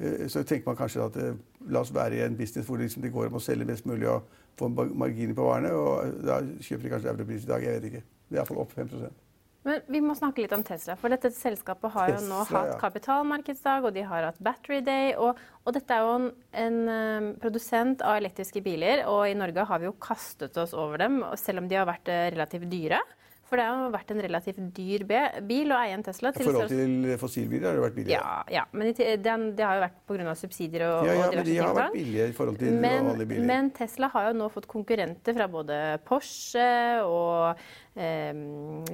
Eh, 0.00 0.26
så 0.32 0.46
tenker 0.48 0.72
man 0.72 0.80
kanskje 0.80 1.04
at 1.10 1.20
eh, 1.20 1.38
la 1.68 1.84
oss 1.84 1.92
være 1.92 2.16
i 2.16 2.24
en 2.24 2.40
business 2.40 2.72
hvor 2.72 2.80
liksom 2.80 3.04
det 3.04 3.12
går 3.12 3.28
om 3.28 3.36
å 3.36 3.44
selge 3.50 3.68
mest 3.68 3.84
mulig 3.84 4.08
og 4.08 4.32
få 4.56 4.72
marginer 4.72 5.36
på 5.36 5.52
varene. 5.52 5.76
og 5.76 6.24
Da 6.24 6.40
kjøper 6.40 6.88
de 6.88 6.96
kanskje 6.96 7.16
Europris 7.16 7.44
i 7.44 7.52
dag. 7.52 7.68
Jeg 7.68 7.80
vet 7.80 7.90
ikke. 7.92 8.06
Det 8.28 8.36
er 8.36 8.42
iallfall 8.42 8.64
opp 8.64 8.78
5 8.80 9.27
men 9.68 9.84
vi 9.92 10.00
må 10.04 10.16
snakke 10.16 10.42
litt 10.44 10.54
om 10.56 10.64
Tesla. 10.66 10.96
For 10.98 11.12
dette 11.12 11.30
selskapet 11.34 11.92
har 11.94 12.14
jo 12.14 12.22
nå 12.24 12.40
hatt 12.48 12.74
kapitalmarkedsdag, 12.80 13.88
og 13.88 13.96
de 13.96 14.06
har 14.08 14.30
hatt 14.30 14.40
Battery 14.42 14.80
Day. 14.84 15.12
Og, 15.20 15.38
og 15.64 15.76
dette 15.76 15.94
er 15.94 16.06
jo 16.06 16.16
en, 16.16 16.28
en, 16.64 16.80
eh, 16.94 17.28
produsent 17.42 18.04
av 18.06 18.18
elektriske 18.22 18.64
biler, 18.64 19.04
og 19.10 19.26
i 19.28 19.36
Norge 19.36 19.68
har 19.68 19.82
vi 19.82 19.90
jo 19.90 19.96
kastet 20.00 20.56
oss 20.60 20.74
over 20.76 21.04
dem, 21.04 21.20
selv 21.36 21.62
om 21.62 21.70
de 21.70 21.78
har 21.78 21.88
vært 21.88 22.08
relativt 22.34 22.70
dyre. 22.72 23.02
For 23.48 23.56
det 23.56 23.64
har 23.64 23.92
vært 23.94 24.10
en 24.12 24.20
relativt 24.20 24.58
dyr 24.76 25.04
bil 25.08 25.72
å 25.72 25.76
eie 25.80 25.94
en 25.96 26.02
Tesla. 26.04 26.34
I 26.36 26.44
forhold 26.44 26.68
til 26.68 27.14
fossilbiler 27.20 27.70
har 27.70 27.78
det 27.78 27.84
vært 27.86 27.94
billigere. 27.96 28.32
Ja, 28.52 28.58
ja. 28.58 28.64
men 28.76 28.90
den, 29.24 29.46
det 29.56 29.64
har 29.64 29.78
jo 29.78 29.84
vært 29.86 29.96
pga. 30.10 30.34
subsidier 30.36 30.84
og, 30.84 31.08
ja, 31.08 31.14
ja, 31.16 31.28
og 31.30 31.32
diverse 31.32 31.32
ting. 31.32 31.38
Ja, 31.38 31.38
men 31.38 31.48
de 31.48 31.56
har 31.62 31.78
vært 31.78 31.96
billige 31.96 32.26
i 32.28 32.34
forhold 32.36 32.60
til 32.60 32.76
men, 32.76 33.08
vanlige 33.08 33.30
biler. 33.32 33.46
Men 33.48 33.70
Tesla 33.78 34.10
har 34.12 34.28
jo 34.28 34.34
nå 34.42 34.50
fått 34.52 34.68
konkurrenter 34.68 35.38
fra 35.38 35.46
både 35.48 35.78
Porsche 36.08 36.68
og 37.06 37.64
eh, 37.96 38.44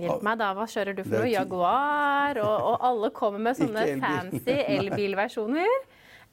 Hjelp 0.05 0.23
meg, 0.29 0.39
da. 0.45 0.53
Hva 0.55 0.69
kjører 0.71 0.95
du 0.95 1.03
for 1.03 1.19
noe? 1.19 1.33
Jaguar. 1.33 2.41
Og, 2.45 2.71
og 2.71 2.89
alle 2.93 3.11
kommer 3.19 3.43
med 3.49 3.59
sånne 3.63 3.89
fancy 4.05 4.59
elbilversjoner. 4.79 5.77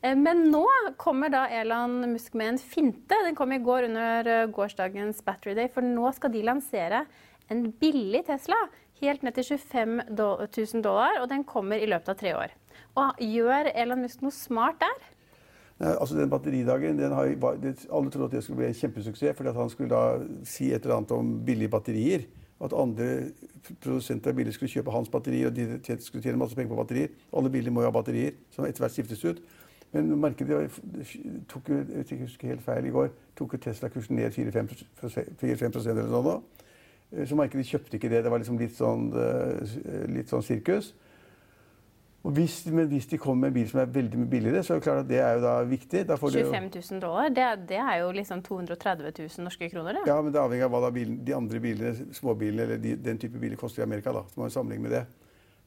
Eh, 0.01 0.13
men 0.17 0.45
nå 0.53 0.63
kommer 1.01 1.33
da 1.33 1.47
Elon 1.49 2.03
Musk 2.13 2.37
med 2.37 2.53
en 2.53 2.61
finte. 2.61 3.17
Den 3.25 3.37
kom 3.37 3.53
i 3.53 3.61
går 3.61 3.89
under 3.89 4.31
eh, 4.35 4.45
gårsdagens 4.53 5.21
Battery 5.25 5.57
Day. 5.57 5.73
For 5.73 5.85
nå 5.85 6.13
skal 6.17 6.33
de 6.33 6.45
lansere 6.45 7.05
en 7.51 7.67
billig 7.81 8.23
Tesla 8.27 8.57
helt 9.01 9.23
ned 9.23 9.35
til 9.37 9.57
25 9.57 10.01
000 10.09 10.83
dollar, 10.83 11.21
og 11.21 11.29
den 11.29 11.43
kommer 11.43 11.81
i 11.81 11.89
løpet 11.89 12.13
av 12.13 12.19
tre 12.19 12.35
år. 12.37 12.53
Og 12.95 13.23
Gjør 13.23 13.71
Elon 13.75 14.03
Musk 14.05 14.21
noe 14.23 14.35
smart 14.35 14.81
der? 14.81 15.07
Altså 15.81 16.17
den 16.17 16.29
Batteridagen 16.29 16.99
den 16.99 17.11
har, 17.11 17.25
Alle 17.25 18.11
trodde 18.11 18.25
at 18.25 18.31
det 18.31 18.43
skulle 18.43 18.57
bli 18.57 18.67
en 18.67 18.73
kjempesuksess, 18.73 19.37
fordi 19.37 19.53
han 19.55 19.69
skulle 19.69 19.89
da 19.89 20.19
si 20.45 20.73
et 20.73 20.83
eller 20.83 20.95
annet 20.95 21.11
om 21.11 21.39
billige 21.45 21.69
batterier. 21.69 22.27
At 22.61 22.73
andre 22.77 23.31
produsenter 23.81 24.29
av 24.29 24.35
biler 24.37 24.53
skulle 24.53 24.69
kjøpe 24.69 24.93
hans 24.93 25.09
batterier, 25.09 25.47
og 25.47 25.55
de 25.55 25.97
skulle 25.99 26.21
tjene 26.21 26.37
masse 26.37 26.55
penger 26.55 26.69
på 26.69 26.77
batterier. 26.77 27.09
Alle 27.33 27.49
biler 27.49 27.71
må 27.71 27.81
jo 27.81 27.89
ha 27.89 27.95
batterier, 27.95 28.37
som 28.53 28.65
etter 28.65 28.83
hvert 28.83 28.93
skiftes 28.93 29.25
ut. 29.25 29.41
Men 29.91 30.19
markedet 30.21 30.69
tok 31.49 31.69
jo, 31.69 31.79
jeg 31.97 32.19
husker 32.21 32.47
helt 32.47 32.61
feil 32.61 32.85
i 32.85 32.93
går, 32.93 33.09
tok 33.35 33.53
jo 33.53 33.63
Tesla-kursen 33.65 34.15
ned 34.15 34.31
4-5 34.31 34.69
eller 35.01 36.05
sånn. 36.05 36.29
nå. 36.29 36.37
Eh, 37.11 37.27
så 37.27 37.37
markedet 37.39 37.67
kjøpte 37.67 37.97
ikke 37.97 38.11
det. 38.11 38.23
Det 38.25 38.31
var 38.31 38.43
liksom 38.43 38.59
litt 38.59 38.75
sånn, 38.77 39.09
eh, 39.15 40.05
litt 40.11 40.31
sånn 40.31 40.45
sirkus. 40.45 40.93
Hvis, 42.21 42.67
men 42.69 42.85
hvis 42.85 43.07
de 43.09 43.17
kommer 43.17 43.47
med 43.47 43.49
en 43.49 43.53
bil 43.55 43.69
som 43.69 43.79
er 43.81 43.87
veldig 43.89 44.19
mye 44.19 44.29
billigere, 44.29 44.61
så 44.63 44.75
er 44.75 44.77
det 44.77 44.85
klart 44.85 44.99
at 45.01 45.07
det 45.09 45.17
er 45.17 45.39
jo 45.39 45.41
da 45.41 45.53
viktig. 45.65 46.03
Da 46.05 46.17
25 46.21 46.67
000 46.91 46.99
dollar, 47.01 47.31
det, 47.33 47.47
det, 47.71 47.79
er 47.81 47.95
jo 48.03 48.11
liksom 48.13 48.43
230 48.45 49.09
000 49.17 49.45
norske 49.47 49.69
kroner? 49.69 49.97
Det. 49.97 50.03
Ja, 50.05 50.19
men 50.21 50.33
det 50.33 50.41
avhenger 50.41 50.69
av 50.69 50.75
hva 50.75 50.91
bilen, 50.93 51.17
de 51.25 51.33
andre 51.33 51.59
bilene, 51.63 52.13
småbilene 52.13 52.67
eller 52.67 52.77
de, 52.83 52.93
den 53.01 53.17
type 53.17 53.41
biler 53.41 53.57
koster 53.57 53.81
i 53.81 53.87
Amerika. 53.87 54.13
da, 54.13 54.21
så 54.29 54.37
må 54.37 54.45
man 54.45 54.53
sammenligne 54.53 54.85
med 54.85 54.93
det. 54.99 55.01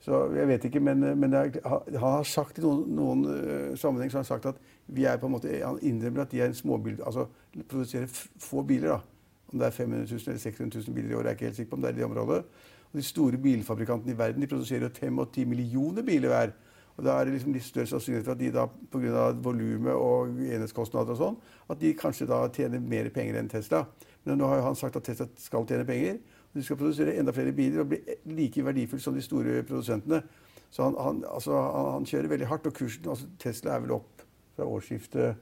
Så 0.04 0.20
jeg 0.36 0.46
vet 0.48 0.68
ikke, 0.68 0.80
men, 0.84 1.02
men 1.18 1.34
er, 1.34 1.58
han 1.64 1.98
har 1.98 2.22
sagt 2.28 2.60
i 2.60 2.62
noen, 2.62 2.84
noen 2.92 3.26
uh, 3.26 3.74
sammenheng 3.80 4.12
så 4.12 4.20
har 4.20 4.22
han 4.22 4.30
sagt 4.30 4.46
at 4.52 4.62
vi 4.86 5.08
er 5.10 5.18
på 5.18 5.26
en 5.26 5.34
måte, 5.34 5.50
han 5.58 5.80
innrømmer 5.82 6.22
at 6.22 6.30
de 6.30 6.42
er 6.44 6.52
en 6.52 6.54
småbil, 6.54 7.00
altså 7.02 7.26
produserer 7.66 8.06
få 8.38 8.62
biler. 8.62 8.94
da, 8.94 9.13
om 9.52 9.58
det 9.58 9.66
er 9.66 9.76
500 9.76 10.06
000 10.10 10.20
eller 10.26 10.40
600 10.40 10.84
000 10.86 10.94
biler 10.94 11.10
i 11.10 11.14
året, 11.14 11.26
er 11.26 11.30
jeg 11.30 11.38
ikke 11.38 11.50
helt 11.50 11.56
sikker 11.56 11.70
på 11.70 11.76
om 11.76 11.82
det 11.82 11.90
er 11.90 11.96
i 11.96 12.00
det 12.00 12.06
området. 12.08 12.44
Og 12.92 13.00
de 13.00 13.02
store 13.02 13.38
bilfabrikantene 13.42 14.14
i 14.14 14.18
verden 14.18 14.42
de 14.42 14.50
produserer 14.50 14.86
jo 14.86 14.94
5 14.94 15.18
og 15.18 15.32
10 15.32 15.44
millioner 15.50 16.02
biler 16.02 16.28
hver. 16.28 16.54
Og 16.96 17.04
Da 17.04 17.16
er 17.18 17.24
det 17.24 17.34
liksom 17.34 17.52
litt 17.52 17.66
større 17.66 17.90
sannsynlighet 17.90 18.24
for 18.24 18.32
at 18.32 18.38
de 18.38 18.50
da 18.54 18.66
pga. 18.66 19.30
volumet 19.42 19.92
og 19.92 20.28
enhetskostnader 20.38 21.10
og 21.10 21.18
sånn, 21.18 21.36
at 21.70 21.80
de 21.80 21.94
kanskje 21.94 22.26
da 22.26 22.48
tjener 22.48 22.78
mer 22.78 23.10
penger 23.10 23.38
enn 23.40 23.48
Tesla. 23.50 23.84
Men 24.24 24.38
nå 24.38 24.46
har 24.46 24.62
han 24.62 24.76
sagt 24.76 24.96
at 24.96 25.04
Tesla 25.04 25.26
skal 25.36 25.66
tjene 25.66 25.84
penger. 25.84 26.14
og 26.14 26.54
De 26.54 26.62
skal 26.62 26.76
produsere 26.76 27.16
enda 27.18 27.32
flere 27.32 27.52
biler 27.52 27.80
og 27.80 27.88
bli 27.88 27.98
like 28.26 28.64
verdifulle 28.64 29.02
som 29.02 29.14
de 29.14 29.22
store 29.22 29.62
produsentene. 29.62 30.22
Så 30.70 30.82
han, 30.82 30.94
han, 30.98 31.24
altså, 31.26 31.52
han, 31.52 31.90
han 31.92 32.06
kjører 32.06 32.28
veldig 32.28 32.46
hardt. 32.46 32.66
Og 32.66 32.74
kursen 32.74 33.08
altså 33.10 33.26
Tesla 33.38 33.74
er 33.74 33.80
vel 33.80 33.96
opp 33.98 34.22
fra 34.54 34.64
årsskiftet 34.64 35.34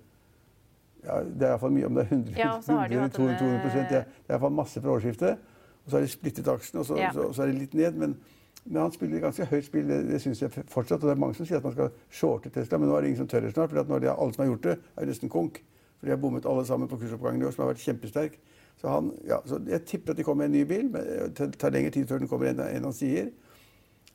ja, 1.06 1.22
Det 1.22 1.46
er 1.46 1.54
iallfall 1.54 1.72
mye 1.74 1.88
om 1.88 1.96
det 1.96 2.04
er 2.04 2.12
100, 2.14 2.36
ja, 2.38 2.52
100 2.58 3.08
200, 3.16 3.38
200% 3.40 3.88
Det 3.90 3.98
er 4.02 4.06
iallfall 4.30 4.54
masse 4.54 4.82
fra 4.82 4.94
årsskiftet. 4.94 5.48
Og 5.82 5.90
så 5.90 5.96
har 5.96 6.04
de 6.04 6.12
splittet 6.12 6.48
aksjene, 6.48 6.80
og 6.80 6.86
så, 6.86 6.96
ja. 7.00 7.10
så, 7.14 7.32
så, 7.32 7.42
er 7.42 7.50
det 7.50 7.58
litt 7.58 7.74
ned. 7.74 7.98
Men 7.98 8.16
Men 8.64 8.82
han 8.82 8.92
spiller 8.94 9.18
ganske 9.18 9.44
høyt 9.50 9.64
spill, 9.66 9.88
det, 9.88 10.04
det 10.06 10.20
syns 10.22 10.42
jeg 10.42 10.52
fortsatt. 10.70 11.02
Og 11.02 11.08
det 11.08 11.16
er 11.16 11.18
mange 11.18 11.34
som 11.34 11.46
sier 11.46 11.58
at 11.58 11.64
man 11.66 11.72
skal 11.74 11.88
shorte 12.14 12.50
Tesla, 12.54 12.78
men 12.78 12.88
nå 12.88 12.94
er 12.94 13.02
det 13.02 13.08
ingen 13.10 13.24
som 13.24 13.28
tør 13.28 13.40
det 13.42 13.52
snart. 13.56 13.72
For 13.74 13.98
de, 13.98 14.10
alle 14.12 14.34
som 14.34 14.44
har 14.44 14.50
gjort 14.52 14.68
det, 14.68 14.76
er 14.96 15.08
nesten 15.10 15.32
konk. 15.32 15.58
For 15.98 16.06
de 16.06 16.14
har 16.14 16.20
bommet 16.22 16.46
alle 16.46 16.62
sammen 16.66 16.88
på 16.88 16.98
kursoppgangen 17.00 17.42
i 17.42 17.48
år, 17.48 17.56
som 17.56 17.64
har 17.64 17.72
vært 17.72 17.82
kjempesterk. 17.82 18.36
Så, 18.78 18.86
han, 18.86 19.10
ja, 19.26 19.40
så 19.46 19.58
jeg 19.66 19.82
tipper 19.90 20.14
at 20.14 20.20
de 20.20 20.26
kommer 20.28 20.44
med 20.44 20.52
en 20.52 20.60
ny 20.60 20.62
bil. 20.70 20.92
Men 20.94 21.34
det 21.34 21.48
tar 21.58 21.74
lengre 21.74 21.90
tid 21.90 22.06
før 22.06 22.22
den 22.22 22.30
kommer 22.30 22.52
enn 22.52 22.62
en 22.62 22.86
han 22.86 22.94
sier. 22.94 23.32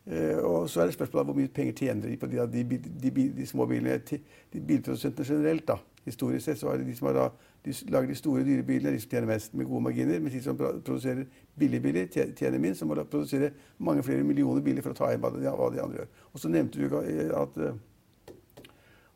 Uh, 0.07 0.39
og 0.47 0.71
så 0.71 0.81
er 0.85 0.87
det 0.87 0.95
spørsmålet 0.95 1.27
hvor 1.27 1.35
mye 1.41 1.51
penger 1.51 1.75
tjener 1.81 2.07
de 2.07 2.15
på 2.15 2.31
de, 2.31 2.39
de, 2.55 2.79
de, 3.03 3.27
de 3.41 3.47
små 3.51 3.67
bilene. 3.67 3.99
De 4.07 4.63
bilprodusentene 4.63 5.27
generelt, 5.27 5.67
da. 5.67 5.81
Historisk 6.07 6.45
sett 6.45 6.59
så 6.59 6.71
er 6.71 6.79
det 6.79 6.87
de 6.87 6.95
som 6.95 7.09
har 7.11 7.31
de 7.65 7.73
lager 7.91 8.07
de 8.07 8.15
store, 8.15 8.43
dyre 8.47 8.63
bilene, 8.63 8.93
de 8.95 9.01
som 9.01 9.11
tjener 9.11 9.27
mest 9.27 9.53
med 9.53 9.67
gode 9.67 9.83
marginer. 9.83 10.19
Mens 10.23 10.33
de 10.33 10.41
som 10.43 10.57
produserer 10.57 11.25
billige 11.59 11.83
biler, 11.83 12.07
tjener 12.35 12.59
minst. 12.63 12.79
Som 12.79 12.87
må 12.87 12.95
produsere 13.03 13.51
mange 13.77 14.03
flere 14.03 14.23
millioner 14.23 14.63
biler 14.63 14.85
for 14.85 14.95
å 14.95 14.97
ta 14.97 15.11
igjen 15.11 15.21
hva 15.21 15.33
de 15.73 15.81
andre 15.83 15.99
gjør. 15.99 16.09
Og 16.31 16.39
så 16.39 16.51
nevnte 16.53 16.79
du 16.79 16.95
at, 16.95 17.59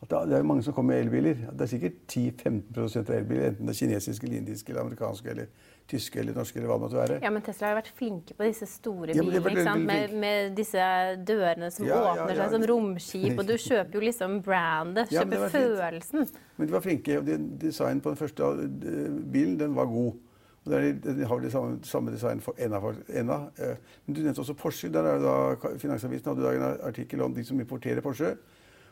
at 0.02 0.16
det 0.28 0.38
er 0.38 0.48
mange 0.48 0.66
som 0.68 0.76
kommer 0.76 0.96
med 0.98 1.06
elbiler. 1.06 1.46
Det 1.54 1.68
er 1.68 1.72
sikkert 1.76 2.02
10-15 2.12 2.98
av 3.00 3.14
elbiler, 3.16 3.52
enten 3.54 3.70
det 3.70 3.76
er 3.76 3.80
kinesiske, 3.80 4.28
eller 4.28 4.42
indiske, 4.42 4.74
eller 4.74 4.82
amerikanske 4.82 5.30
eller 5.30 5.46
tyske 5.92 6.22
eller 6.22 6.38
norske 6.38 6.58
eller 6.60 6.72
hva 6.72 6.78
det 6.78 6.84
måtte 6.86 7.00
være. 7.00 7.20
Ja, 7.24 7.32
Men 7.34 7.44
Tesla 7.46 7.68
har 7.68 7.76
jo 7.76 7.80
vært 7.82 7.92
flinke 7.98 8.36
på 8.38 8.48
disse 8.48 8.68
store 8.70 9.14
bilene. 9.14 9.36
Ja, 9.36 9.44
ikke 9.52 9.68
sant? 9.68 9.86
Med, 9.90 10.16
med, 10.24 10.56
disse 10.58 10.88
dørene 11.28 11.72
som 11.76 11.88
ja, 11.90 12.00
åpner 12.14 12.34
ja, 12.34 12.40
seg 12.42 12.56
som 12.56 12.66
romskip. 12.72 13.30
Og 13.36 13.46
du 13.48 13.54
kjøper 13.68 14.00
jo 14.00 14.04
liksom 14.08 14.40
brandet. 14.46 15.14
Kjøper 15.14 15.48
følelsen. 15.54 16.28
Men 16.58 16.70
de 16.70 16.76
var 16.78 16.86
flinke. 16.88 17.20
og 17.20 17.32
Designen 17.62 18.04
på 18.04 18.14
den 18.14 18.22
første 18.22 18.52
eh, 18.66 19.22
bilen 19.36 19.60
den 19.60 19.78
var 19.78 19.90
god. 19.92 20.20
Og 20.62 20.74
De 21.04 21.26
har 21.26 21.40
det 21.42 21.52
samme, 21.52 21.80
samme 21.84 22.12
design 22.14 22.42
for 22.42 22.58
enda. 22.62 23.38
Eh, 23.58 23.78
men 24.06 24.16
du 24.16 24.22
nevnte 24.22 24.44
også 24.44 24.54
Porsche. 24.54 24.90
der 24.94 25.04
er 25.04 25.22
da 25.22 25.76
Finansavisen 25.78 26.36
hadde 26.36 26.56
en 26.56 26.68
artikkel 26.88 27.22
om 27.22 27.34
de 27.34 27.46
som 27.46 27.60
importerer 27.60 28.02
Porsche. 28.02 28.36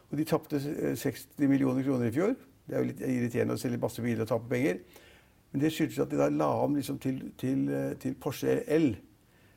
Og 0.10 0.18
de 0.18 0.26
tapte 0.26 0.60
60 0.96 1.28
eh, 1.38 1.50
millioner 1.50 1.84
kroner 1.84 2.10
i 2.10 2.12
fjor. 2.12 2.34
Det 2.66 2.76
er 2.76 2.82
jo 2.82 2.90
litt 2.90 3.02
irriterende 3.02 3.58
å 3.58 3.62
selge 3.62 3.82
masse 3.82 4.02
biler 4.02 4.26
og 4.26 4.32
tape 4.32 4.50
penger. 4.50 4.82
Men 5.52 5.64
det 5.64 5.72
skyldtes 5.74 6.02
at 6.04 6.12
de 6.12 6.20
da 6.20 6.28
la 6.30 6.50
om 6.64 6.76
liksom 6.78 7.00
til, 7.02 7.22
til, 7.40 7.64
eh, 7.74 7.94
til, 8.02 8.18
Porsche 8.22 8.60
L. 8.76 8.92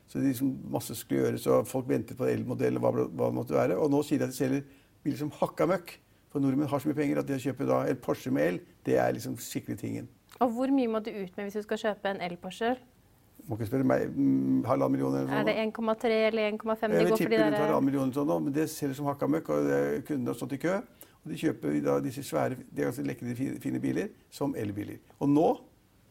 Så 0.07 0.19
det 0.19 0.31
liksom 0.31 0.55
masse 0.73 0.95
skulle 0.97 1.25
gjøres, 1.25 1.45
og 1.47 1.67
folk 1.69 1.89
ventet 1.89 2.17
på 2.17 2.27
L-modell 2.29 2.77
og 2.77 2.85
hva, 2.85 2.93
hva, 3.03 3.27
det 3.29 3.37
måtte 3.37 3.57
være. 3.57 3.77
Og 3.77 3.91
nå 3.93 4.01
sier 4.05 4.21
de 4.21 4.27
at 4.27 4.33
de 4.33 4.37
selger 4.37 4.65
biler 5.05 5.19
som 5.21 5.31
hakka 5.39 5.67
møkk. 5.69 5.99
For 6.33 6.41
nordmenn 6.41 6.69
har 6.69 6.81
så 6.81 6.89
mye 6.89 6.97
penger 6.97 7.21
at 7.21 7.29
det 7.29 7.37
å 7.37 7.43
kjøpe 7.43 7.67
da 7.69 7.83
en 7.89 7.99
Porsche 8.01 8.33
med 8.33 8.55
L, 8.55 8.59
det 8.87 8.97
er 8.97 9.13
liksom 9.13 9.37
skikkelig 9.37 9.77
tingen. 9.81 10.09
Og 10.41 10.49
hvor 10.55 10.73
mye 10.73 10.89
må 10.89 11.01
du 11.05 11.11
ut 11.13 11.37
med 11.37 11.45
hvis 11.45 11.59
du 11.61 11.65
skal 11.67 11.81
kjøpe 11.85 12.09
en 12.09 12.23
L-Porsche? 12.25 12.73
Må 13.45 13.57
ikke 13.57 13.67
spørre 13.69 13.85
meg. 13.85 14.07
Mm, 14.15 14.63
halvannen 14.65 14.95
million 14.95 15.13
eller 15.13 15.29
noe. 15.29 15.41
Er 15.41 15.45
det 15.49 15.55
1,3 15.75 16.17
eller 16.29 16.49
1,5 16.53 16.93
det 16.93 17.03
går 17.09 17.17
for 17.17 17.33
de 17.35 17.39
der 17.41 17.57
halvannen 17.59 17.89
million 17.89 18.13
sånn 18.15 18.29
nå, 18.29 18.39
men 18.47 18.55
det 18.55 18.65
selger 18.71 18.97
som 18.97 19.09
hakka 19.11 19.29
møkk, 19.29 19.51
og 19.53 19.69
kundene 20.07 20.31
har 20.31 20.39
stått 20.39 20.55
i 20.57 20.61
kø. 20.63 20.79
Og 21.23 21.31
de 21.31 21.39
kjøper 21.39 21.77
da 21.83 21.99
disse 22.03 22.23
svære, 22.27 22.57
de 22.71 22.81
er 22.81 22.89
ganske 22.89 23.05
lekre, 23.07 23.35
fine 23.61 23.79
biler 23.83 24.09
som 24.33 24.55
elbiler. 24.59 24.97
Og 25.21 25.29
nå 25.31 25.47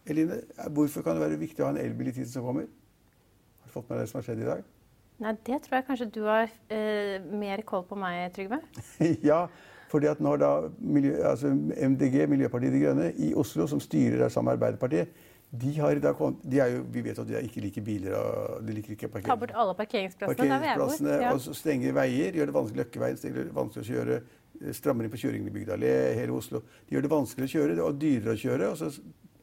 Eline, 0.06 0.40
hvorfor 0.74 1.04
kan 1.06 1.16
det 1.16 1.22
være 1.22 1.38
viktig 1.38 1.62
å 1.62 1.68
ha 1.68 1.74
en 1.76 1.82
elbil 1.82 2.10
i 2.10 2.14
tiden 2.16 2.30
som 2.30 2.46
kommer? 2.46 2.66
Har 3.62 3.70
du 3.70 3.74
fått 3.74 3.90
med 3.90 3.98
deg 3.98 4.06
det 4.06 4.10
som 4.10 4.18
har 4.18 4.26
skjedd 4.26 4.42
i 4.42 4.48
dag? 4.48 4.64
Nei, 5.22 5.34
Det 5.46 5.58
tror 5.62 5.76
jeg 5.76 5.86
kanskje 5.86 6.08
du 6.10 6.22
har 6.26 6.48
eh, 6.74 7.18
mer 7.22 7.62
koll 7.68 7.84
på 7.86 7.98
meg, 7.98 8.24
Trygve. 8.34 8.58
ja, 9.30 9.44
fordi 9.92 10.08
at 10.10 10.22
når 10.24 10.40
da 10.42 10.50
miljø, 10.80 11.14
altså 11.28 11.52
MDG, 11.52 12.24
Miljøpartiet 12.32 12.74
De 12.74 12.80
Grønne, 12.82 13.12
i 13.14 13.30
Oslo, 13.38 13.68
som 13.70 13.80
styrer 13.80 14.18
der 14.24 14.32
sammen 14.32 14.50
med 14.50 14.58
Arbeiderpartiet, 14.58 15.14
de 15.52 15.72
har 15.76 15.92
i 15.92 16.00
dag 16.00 16.16
de 16.48 16.60
er 16.64 16.70
jo, 16.72 16.84
Vi 16.88 17.02
vet 17.04 17.18
at 17.18 17.28
de 17.28 17.40
ikke 17.44 17.60
liker 17.60 17.82
biler 17.84 18.14
og 18.16 18.62
de 18.66 18.72
liker 18.72 18.94
ikke 18.94 19.08
parkering. 19.08 19.28
Ta 19.28 19.36
bort 19.36 19.52
alle 19.54 19.74
parkeringsplassene, 19.76 20.48
parkeringsplassene 20.48 21.18
ja. 21.20 21.32
Og 21.34 21.56
stenger 21.56 21.92
veier, 21.92 22.38
gjør 22.38 22.48
det 22.48 22.54
vanskelig 22.56 22.80
Løkkeveien, 22.82 23.18
stenger 23.20 23.44
det 23.44 23.56
vanskelig 23.58 23.84
å 23.84 23.90
kjøre, 23.90 24.16
eh, 24.62 24.72
strammer 24.72 25.04
inn 25.04 25.12
på 25.12 25.20
kjøringen 25.20 25.50
i 25.50 25.54
Bygdalé, 25.58 25.92
hele 26.16 26.32
Oslo. 26.32 26.62
De 26.88 26.96
gjør 26.96 27.04
det 27.04 27.12
vanskelig 27.12 27.50
å 27.50 27.52
kjøre 27.52 27.76
og 27.84 28.00
dyrere 28.00 28.32
å 28.32 28.40
kjøre. 28.40 28.70
og 28.72 28.80
så 28.80 28.90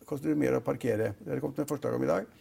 koster 0.10 0.34
det 0.34 0.39
mer 0.39 0.58
å 0.58 0.63
parkere. 0.66 1.13
Det 1.20 1.32
har 1.32 1.42
kommet 1.44 1.62
med 1.62 1.70
forslag 1.70 1.96
om 1.98 2.06
i 2.06 2.10
dag. 2.10 2.32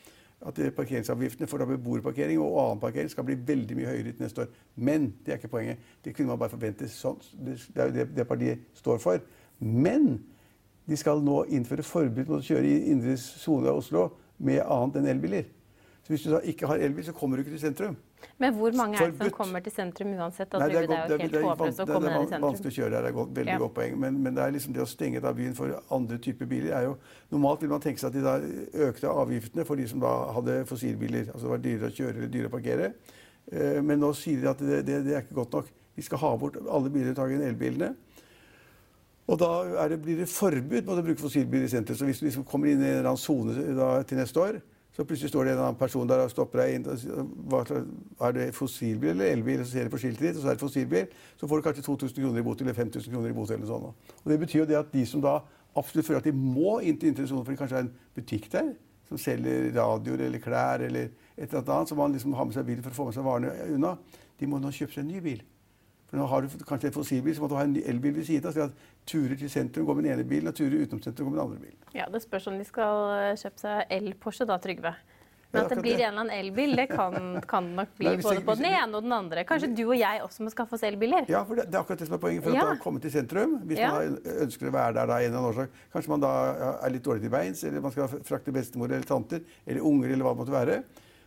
At 0.49 0.59
parkeringsavgiftene 0.77 1.49
for 1.51 1.67
beboerparkering 1.67 2.39
og 2.39 2.57
annen 2.63 2.81
parkering 2.83 3.11
skal 3.11 3.27
bli 3.27 3.35
veldig 3.49 3.77
mye 3.79 3.91
høyere 3.91 4.13
til 4.13 4.23
neste 4.23 4.45
år. 4.45 4.53
Men 4.77 5.11
det 5.25 5.35
er 5.35 5.41
ikke 5.41 5.51
poenget. 5.57 5.85
Det 6.05 6.15
kunne 6.15 6.31
man 6.31 6.41
bare 6.41 6.55
forvente. 6.55 6.89
Sånn. 6.93 7.19
Det 7.35 7.59
er 7.75 7.91
jo 7.91 7.97
det, 7.97 8.09
det 8.17 8.27
partiet 8.29 8.69
står 8.79 9.03
for. 9.03 9.25
Men 9.59 10.13
de 10.89 10.97
skal 10.97 11.21
nå 11.25 11.43
innføre 11.53 11.85
forbud 11.85 12.31
mot 12.31 12.39
å 12.39 12.45
kjøre 12.45 12.71
i 12.71 12.93
indre 12.95 13.17
sone 13.21 13.69
av 13.69 13.83
Oslo 13.83 14.07
med 14.39 14.63
annet 14.63 15.01
enn 15.01 15.11
elbiler. 15.17 15.51
Så 16.07 16.15
hvis 16.15 16.25
du 16.25 16.31
da 16.33 16.41
ikke 16.47 16.71
har 16.71 16.81
elbil, 16.81 17.05
så 17.05 17.13
kommer 17.13 17.37
du 17.37 17.45
ikke 17.45 17.57
til 17.57 17.67
sentrum. 17.67 17.99
Men 18.39 18.55
hvor 18.55 18.75
mange 18.79 18.99
er 18.99 19.11
det 19.11 19.19
som 19.19 19.31
kommer 19.35 19.63
til 19.63 19.73
sentrum 19.75 20.13
uansett? 20.15 20.53
Nei, 20.55 20.69
det, 20.71 20.77
er, 20.79 20.87
det, 20.87 20.97
er, 20.97 21.11
jo 21.11 21.19
helt 21.25 21.47
håpløst 21.49 21.83
å 21.83 21.87
komme 21.89 22.13
ned 22.13 22.21
i 22.21 22.29
sentrum. 22.31 22.47
vanskelig 22.47 22.71
å 22.71 22.77
kjøre 22.77 22.91
der, 22.93 23.07
det 23.07 23.11
er 23.11 23.23
et 23.23 23.39
veldig 23.39 23.55
ja. 23.55 23.61
godt 23.63 23.75
poeng. 23.79 23.97
Men, 24.05 24.21
men, 24.23 24.37
det 24.37 24.45
er 24.45 24.55
liksom 24.55 24.77
det 24.77 24.83
å 24.85 24.89
stenge 24.89 25.23
da 25.25 25.33
byen 25.35 25.57
for 25.59 25.75
andre 25.97 26.19
typer 26.23 26.51
biler 26.51 26.77
er 26.79 26.87
jo 26.87 26.97
Normalt 27.35 27.65
vil 27.65 27.73
man 27.73 27.83
tenke 27.85 28.01
seg 28.01 28.13
at 28.13 28.17
de 28.17 28.23
da 28.25 28.87
økte 28.89 29.11
avgiftene 29.11 29.67
for 29.69 29.81
de 29.81 29.89
som 29.91 30.03
da 30.03 30.13
hadde 30.37 30.61
fossilbiler. 30.71 31.33
Altså 31.33 31.49
det 31.49 31.53
var 31.55 31.65
dyrere 31.67 31.91
å 31.91 31.97
kjøre 31.99 32.15
eller 32.15 32.31
dyrere 32.33 32.53
å 32.53 32.55
parkere. 32.55 32.93
Eh, 33.51 33.81
men 33.85 34.01
nå 34.01 34.13
sier 34.17 34.41
de 34.45 34.51
at 34.53 34.63
det, 34.63 34.85
det, 34.87 35.03
det, 35.09 35.17
er 35.17 35.27
ikke 35.27 35.41
godt 35.43 35.59
nok. 35.59 35.75
Vi 35.99 36.07
skal 36.07 36.23
ha 36.23 36.33
bort 36.39 36.57
alle 36.63 36.95
bildeltakerne 36.95 37.49
i 37.49 37.53
elbilene. 37.53 37.93
Og 39.29 39.37
da 39.43 39.51
det, 39.91 39.99
blir 40.01 40.23
det 40.23 40.31
forbud 40.31 40.87
mot 40.87 40.97
å 40.97 41.05
bruke 41.05 41.21
fossilbiler 41.21 41.67
i 41.67 41.73
sentrum. 41.73 41.99
Så 41.99 42.07
hvis 42.09 42.23
du 42.23 42.29
liksom 42.29 42.47
kommer 42.49 42.71
inn 42.71 42.81
i 42.81 42.89
en 42.89 43.01
eller 43.01 43.11
annen 43.11 43.21
sone 43.21 44.05
til 44.09 44.21
neste 44.23 44.41
år, 44.41 44.61
så 44.99 45.05
plutselig 45.07 45.31
står 45.31 45.45
det 45.47 45.53
en 45.53 45.61
annen 45.63 45.77
person 45.79 46.09
der 46.11 46.25
og 46.25 46.31
stopper 46.33 46.65
deg 46.65 46.73
inn. 46.75 46.87
Og 46.91 46.97
sier, 46.99 47.85
er 48.27 48.33
det 48.35 48.47
fossilbil 48.57 49.13
eller 49.13 49.29
elbil? 49.31 49.61
Så 49.63 49.77
ser 49.77 49.87
du 49.87 49.93
på 49.93 50.01
skiltet 50.03 50.25
ditt, 50.25 50.41
og 50.41 50.43
så 50.43 50.51
er 50.51 50.57
det 50.57 50.65
fossilbil. 50.65 51.13
Så 51.39 51.47
får 51.47 51.61
du 51.61 51.67
kanskje 51.69 51.85
2000 51.87 52.17
kroner 52.19 52.43
i 52.43 52.47
bot 52.49 52.65
eller 52.65 52.75
5000 52.75 53.15
kroner 53.15 53.31
i 53.31 53.37
bot. 53.37 53.53
eller 53.55 53.71
sånn. 53.71 53.87
Og 53.95 54.27
Det 54.33 54.39
betyr 54.43 54.65
jo 54.65 54.67
det 54.67 54.79
at 54.81 54.91
de 54.91 55.05
som 55.07 55.23
da 55.23 55.37
absolutt 55.79 56.09
føler 56.09 56.19
at 56.19 56.27
de 56.27 56.33
må 56.35 56.81
inn 56.83 56.99
til 56.99 57.13
intensjonen, 57.13 57.45
for 57.45 57.55
det 57.55 57.61
kanskje 57.61 57.79
er 57.79 57.87
en 57.87 57.93
butikk 58.19 58.51
der 58.51 58.73
som 59.09 59.21
selger 59.23 59.71
radioer 59.77 60.27
eller 60.27 60.43
klær 60.43 60.83
eller 60.85 61.13
et 61.39 61.47
eller 61.47 61.63
annet, 61.63 61.89
så 61.89 61.95
man 61.95 62.13
liksom 62.13 62.35
har 62.35 62.45
med 62.45 62.59
seg 62.59 62.67
bilen 62.67 62.83
for 62.83 62.91
å 62.91 62.99
få 62.99 63.07
med 63.09 63.15
seg 63.15 63.25
varene 63.25 63.55
unna, 63.77 63.95
de 64.39 64.51
må 64.51 64.59
nå 64.59 64.73
kjøpe 64.75 64.99
seg 64.99 65.07
en 65.07 65.13
ny 65.15 65.23
bil. 65.23 65.47
For 66.09 66.17
nå 66.17 66.27
har 66.31 66.45
du 66.45 66.65
kanskje 66.65 66.89
en 66.89 66.95
fossilbil, 66.95 67.35
så 67.37 67.45
må 67.45 67.51
du 67.51 67.59
ha 67.59 67.67
en 67.67 67.77
elbil 67.77 68.17
ved 68.17 68.25
siden 68.25 68.49
av. 68.49 68.57
Så 68.57 68.69
at 68.71 69.05
turer 69.09 69.37
til 69.37 69.51
sentrum 69.53 69.85
går 69.89 69.99
med 69.99 70.09
den 70.09 70.17
ene 70.17 70.25
bilen, 70.29 70.49
og 70.49 70.57
turer 70.57 70.81
utenom 70.81 71.05
sentrum 71.05 71.29
går 71.29 71.35
med 71.35 71.39
den 71.39 71.47
andre 71.47 71.61
bilen. 71.67 71.79
Ja, 71.97 72.09
Det 72.13 72.23
spørs 72.25 72.49
om 72.49 72.57
de 72.57 72.65
skal 72.65 73.05
eh, 73.19 73.37
kjøpe 73.37 73.61
seg 73.61 73.95
el-Porsche 73.99 74.49
da, 74.49 74.57
Trygve. 74.63 74.95
Men 75.49 75.63
at 75.65 75.73
det 75.73 75.81
blir 75.81 75.97
en 75.97 76.01
eller 76.01 76.21
annen 76.21 76.33
elbil, 76.37 76.75
det 76.77 76.87
kan, 76.91 77.39
kan 77.49 77.69
nok 77.77 77.93
bli 78.01 78.11
Nei, 78.11 78.17
både 78.25 78.43
på 78.45 78.57
den 78.61 78.69
ene 78.69 78.99
og 78.99 79.05
den 79.05 79.15
andre. 79.17 79.45
Kanskje 79.49 79.71
du 79.73 79.83
og 79.87 79.97
jeg 79.97 80.21
også 80.25 80.45
må 80.45 80.53
skaffe 80.53 80.77
oss 80.77 80.85
elbiler? 80.85 81.29
Ja, 81.33 81.41
for 81.49 81.61
det, 81.61 81.71
det 81.73 81.77
er 81.77 81.81
akkurat 81.81 82.03
det 82.03 82.09
som 82.09 82.17
er 82.19 82.23
poenget. 82.25 82.45
For 82.45 82.57
ja. 82.57 82.67
å 82.73 82.79
komme 82.83 83.01
til 83.05 83.13
sentrum, 83.13 83.59
hvis 83.69 83.81
ja. 83.81 83.91
man 83.97 84.17
ønsker 84.45 84.69
å 84.69 84.75
være 84.77 84.97
der 85.01 85.13
da, 85.13 85.19
en 85.19 85.29
eller 85.29 85.41
annen 85.41 85.51
årsak, 85.51 85.83
kanskje 85.93 86.15
man 86.15 86.25
da 86.25 86.33
er 86.75 86.95
litt 86.97 87.05
dårlig 87.05 87.25
til 87.25 87.33
beins, 87.37 87.65
eller 87.69 87.85
man 87.85 87.97
skal 87.97 88.17
frakte 88.29 88.57
bestemor 88.57 88.93
eller 88.93 89.09
tanter, 89.09 89.45
eller 89.65 89.89
unger, 89.93 90.13
eller 90.13 90.29
hva 90.29 90.35
det 90.37 90.43
måtte 90.43 90.57
være 90.57 90.81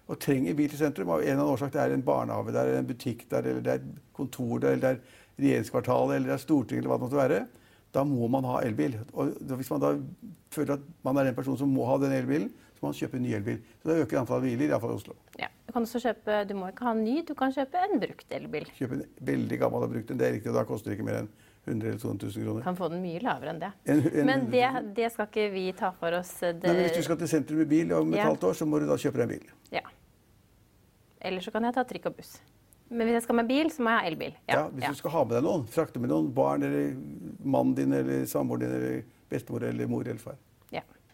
og 0.09 0.19
trenger 0.19 0.55
bil 0.57 0.69
til 0.71 0.81
sentrum 0.81 1.11
av 1.13 1.21
en 1.21 1.27
eller 1.27 1.39
annen 1.39 1.53
årsak. 1.53 1.71
Det 1.73 1.81
er 1.83 1.95
en 1.95 2.05
barnehage 2.05 2.53
der, 2.55 2.69
eller 2.69 2.83
en 2.83 2.89
butikk 2.89 3.27
der, 3.31 3.47
eller 3.47 3.65
det 3.65 3.73
er 3.73 3.85
kontor 4.17 4.59
der, 4.59 4.75
eller 4.75 4.81
det 4.81 4.91
er 4.91 5.45
regjeringskvartalet, 5.45 6.15
eller 6.15 6.31
det 6.31 6.35
er 6.37 6.43
Stortinget, 6.45 6.81
eller 6.81 6.93
hva 6.93 6.99
det 6.99 7.05
måtte 7.07 7.21
være. 7.21 7.39
Da 7.91 8.03
må 8.07 8.27
man 8.31 8.47
ha 8.47 8.59
elbil. 8.65 8.97
Og 9.13 9.31
hvis 9.59 9.71
man 9.71 9.83
da 9.83 9.93
føler 10.55 10.77
at 10.77 10.91
man 11.05 11.19
er 11.19 11.29
den 11.29 11.37
personen 11.37 11.59
som 11.59 11.71
må 11.71 11.87
ha 11.89 11.97
den 12.01 12.15
elbilen, 12.15 12.51
så 12.75 12.83
må 12.83 12.91
man 12.91 12.99
kjøpe 12.99 13.19
en 13.19 13.25
ny 13.27 13.33
elbil. 13.37 13.59
Så 13.81 13.91
da 13.91 13.97
øker 14.03 14.21
antallet 14.21 14.47
biler, 14.49 14.71
iallfall 14.71 14.95
i 14.95 14.99
Oslo. 14.99 15.17
Ja. 15.39 15.51
Du 15.71 15.75
kan 15.75 15.85
også 15.87 16.01
kjøpe, 16.03 16.37
du 16.49 16.55
må 16.59 16.67
ikke 16.67 16.83
ha 16.83 16.91
en 16.91 17.05
ny, 17.05 17.21
du 17.23 17.31
kan 17.39 17.53
kjøpe 17.55 17.79
en 17.79 18.01
brukt 18.01 18.33
elbil. 18.35 18.65
Kjøpe 18.75 18.97
en 18.97 19.03
veldig 19.29 19.59
gammel 19.61 19.85
og 19.85 19.93
brukt 19.93 20.09
en, 20.11 20.17
det 20.19 20.27
er 20.27 20.33
riktig, 20.35 20.51
og 20.51 20.57
da 20.57 20.65
koster 20.67 20.91
det 20.91 20.97
ikke 20.97 21.05
mer 21.07 21.21
enn 21.21 21.29
100 21.65 21.89
eller 21.89 21.99
200 21.99 22.27
000 22.35 22.45
kroner. 22.45 22.63
Kan 22.65 22.75
få 22.75 22.87
den 22.89 23.01
mye 23.03 23.19
lavere 23.21 23.51
enn 23.53 23.59
det. 23.61 23.71
En, 23.85 23.99
en, 24.01 24.25
men 24.25 24.45
det, 24.49 24.65
det, 24.97 25.11
skal 25.13 25.27
ikke 25.29 25.49
vi 25.53 25.65
ta 25.77 25.91
for 25.97 26.17
oss. 26.17 26.31
Det... 26.41 26.63
Nei, 26.65 26.87
hvis 26.87 26.95
du 26.97 27.03
skal 27.05 27.19
til 27.21 27.29
sentrum 27.29 27.61
med 27.61 27.69
bil 27.69 27.93
om 27.93 28.15
et 28.15 28.21
ja. 28.21 28.29
halvt 28.31 28.47
år, 28.49 28.57
så 28.57 28.65
må 28.65 28.81
du 28.81 28.87
da 28.89 28.97
kjøpe 28.97 29.21
deg 29.21 29.27
en 29.27 29.33
bil. 29.35 29.51
Ja. 29.77 29.85
Eller 31.21 31.45
så 31.45 31.53
kan 31.53 31.69
jeg 31.69 31.77
ta 31.77 31.85
trikk 31.85 32.09
og 32.09 32.17
buss. 32.17 32.39
Men 32.91 33.07
hvis 33.07 33.19
jeg 33.19 33.25
skal 33.27 33.37
med 33.39 33.47
bil, 33.47 33.69
så 33.71 33.85
må 33.85 33.93
jeg 33.93 34.01
ha 34.01 34.09
elbil. 34.09 34.31
Ja, 34.49 34.55
ja 34.55 34.63
Hvis 34.73 34.83
ja. 34.83 34.89
du 34.91 34.99
skal 34.99 35.13
ha 35.13 35.23
med 35.23 35.35
deg 35.37 35.45
noen, 35.45 35.67
frakte 35.71 36.01
med 36.01 36.11
noen 36.11 36.31
barn 36.35 36.65
eller 36.67 36.95
mannen 37.39 37.75
din 37.77 37.93
eller 37.95 38.25
samboeren 38.27 38.65
din 38.65 38.73
eller 38.79 39.03
bestemor 39.31 39.63
eller 39.69 39.91
mor 39.91 40.03
eller 40.03 40.19
far. 40.19 40.39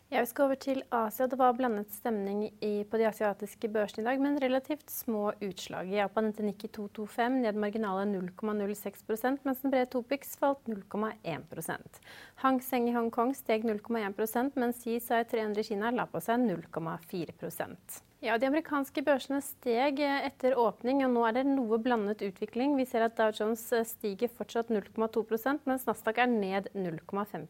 Ja. 0.10 0.22
Vi 0.22 0.26
skal 0.30 0.46
over 0.46 0.56
til 0.56 0.78
Asia. 0.96 1.28
Det 1.28 1.36
var 1.36 1.56
blandet 1.58 1.92
stemning 1.92 2.46
i, 2.64 2.86
på 2.88 3.00
de 3.00 3.10
asiatiske 3.10 3.68
børsene 3.68 4.06
i 4.06 4.08
dag, 4.08 4.22
men 4.24 4.40
relativt 4.40 4.90
små 4.90 5.34
utslag. 5.44 5.92
I 5.92 6.00
Japan 6.00 6.30
endte 6.30 6.46
Nikki 6.48 6.70
225 6.72 7.42
ned 7.44 7.60
marginale 7.60 8.06
0,06 8.14 9.44
mens 9.44 9.62
den 9.66 9.74
brede 9.74 9.90
Topix 9.92 10.38
falt 10.40 10.64
0,1 10.72 12.00
Hang 12.40 12.62
Seng 12.64 12.88
i 12.88 12.96
Hongkong 12.96 13.36
steg 13.36 13.68
0,1% 13.68 14.56
mens 14.56 14.80
CSI 14.86 15.24
300 15.28 15.60
i 15.60 15.72
Kina 15.74 15.92
la 15.92 16.08
på 16.08 16.24
seg 16.24 16.40
0,4% 16.40 18.02
ja, 18.24 18.38
De 18.40 18.48
amerikanske 18.48 19.04
børsene 19.06 19.44
steg 19.46 20.00
etter 20.02 20.56
åpning, 20.58 21.04
og 21.06 21.12
nå 21.14 21.28
er 21.28 21.36
det 21.36 21.44
noe 21.52 21.78
blandet 21.78 22.24
utvikling. 22.26 22.74
Vi 22.80 22.88
ser 22.90 23.06
at 23.06 23.20
Dow 23.20 23.30
Jones 23.36 23.68
stiger 23.92 24.32
fortsatt 24.32 24.72
0,2% 24.74 25.68
mens 25.70 25.86
Nasdaq 25.86 26.24
er 26.24 26.32
ned 26.32 26.72
0,5 26.74 27.46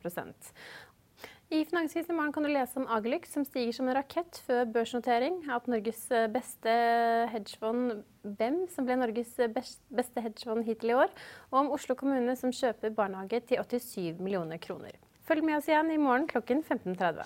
I 1.47 1.61
finanskrisen 1.65 2.11
i 2.11 2.15
morgen 2.17 2.33
kan 2.35 2.43
du 2.43 2.49
lese 2.51 2.75
om 2.75 2.89
Agelux, 2.91 3.29
som 3.31 3.45
stiger 3.47 3.71
som 3.71 3.87
en 3.87 3.95
rakett 3.95 4.35
før 4.43 4.65
børsnotering. 4.67 5.37
At 5.47 5.69
Norges 5.71 6.01
beste 6.33 6.73
hedgefond, 7.31 8.01
BEM, 8.35 8.65
som 8.67 8.83
ble 8.83 8.97
Norges 8.99 9.31
beste 9.47 10.23
hedgefond 10.25 10.67
hittil 10.67 10.91
i 10.91 10.97
år. 11.05 11.13
Og 11.53 11.61
om 11.61 11.71
Oslo 11.71 11.95
kommune, 11.95 12.35
som 12.35 12.51
kjøper 12.51 12.91
barnehage 12.91 13.39
til 13.47 13.63
87 13.63 14.19
millioner 14.19 14.59
kroner. 14.59 14.99
Følg 15.23 15.45
med 15.47 15.61
oss 15.61 15.71
igjen 15.71 15.93
i 15.95 16.01
morgen 16.01 16.27
klokken 16.27 16.65
15.30. 16.67 17.23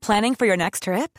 Planning 0.00 0.34
for 0.34 0.46
your 0.46 0.56
next 0.56 0.84
trip? 0.84 1.18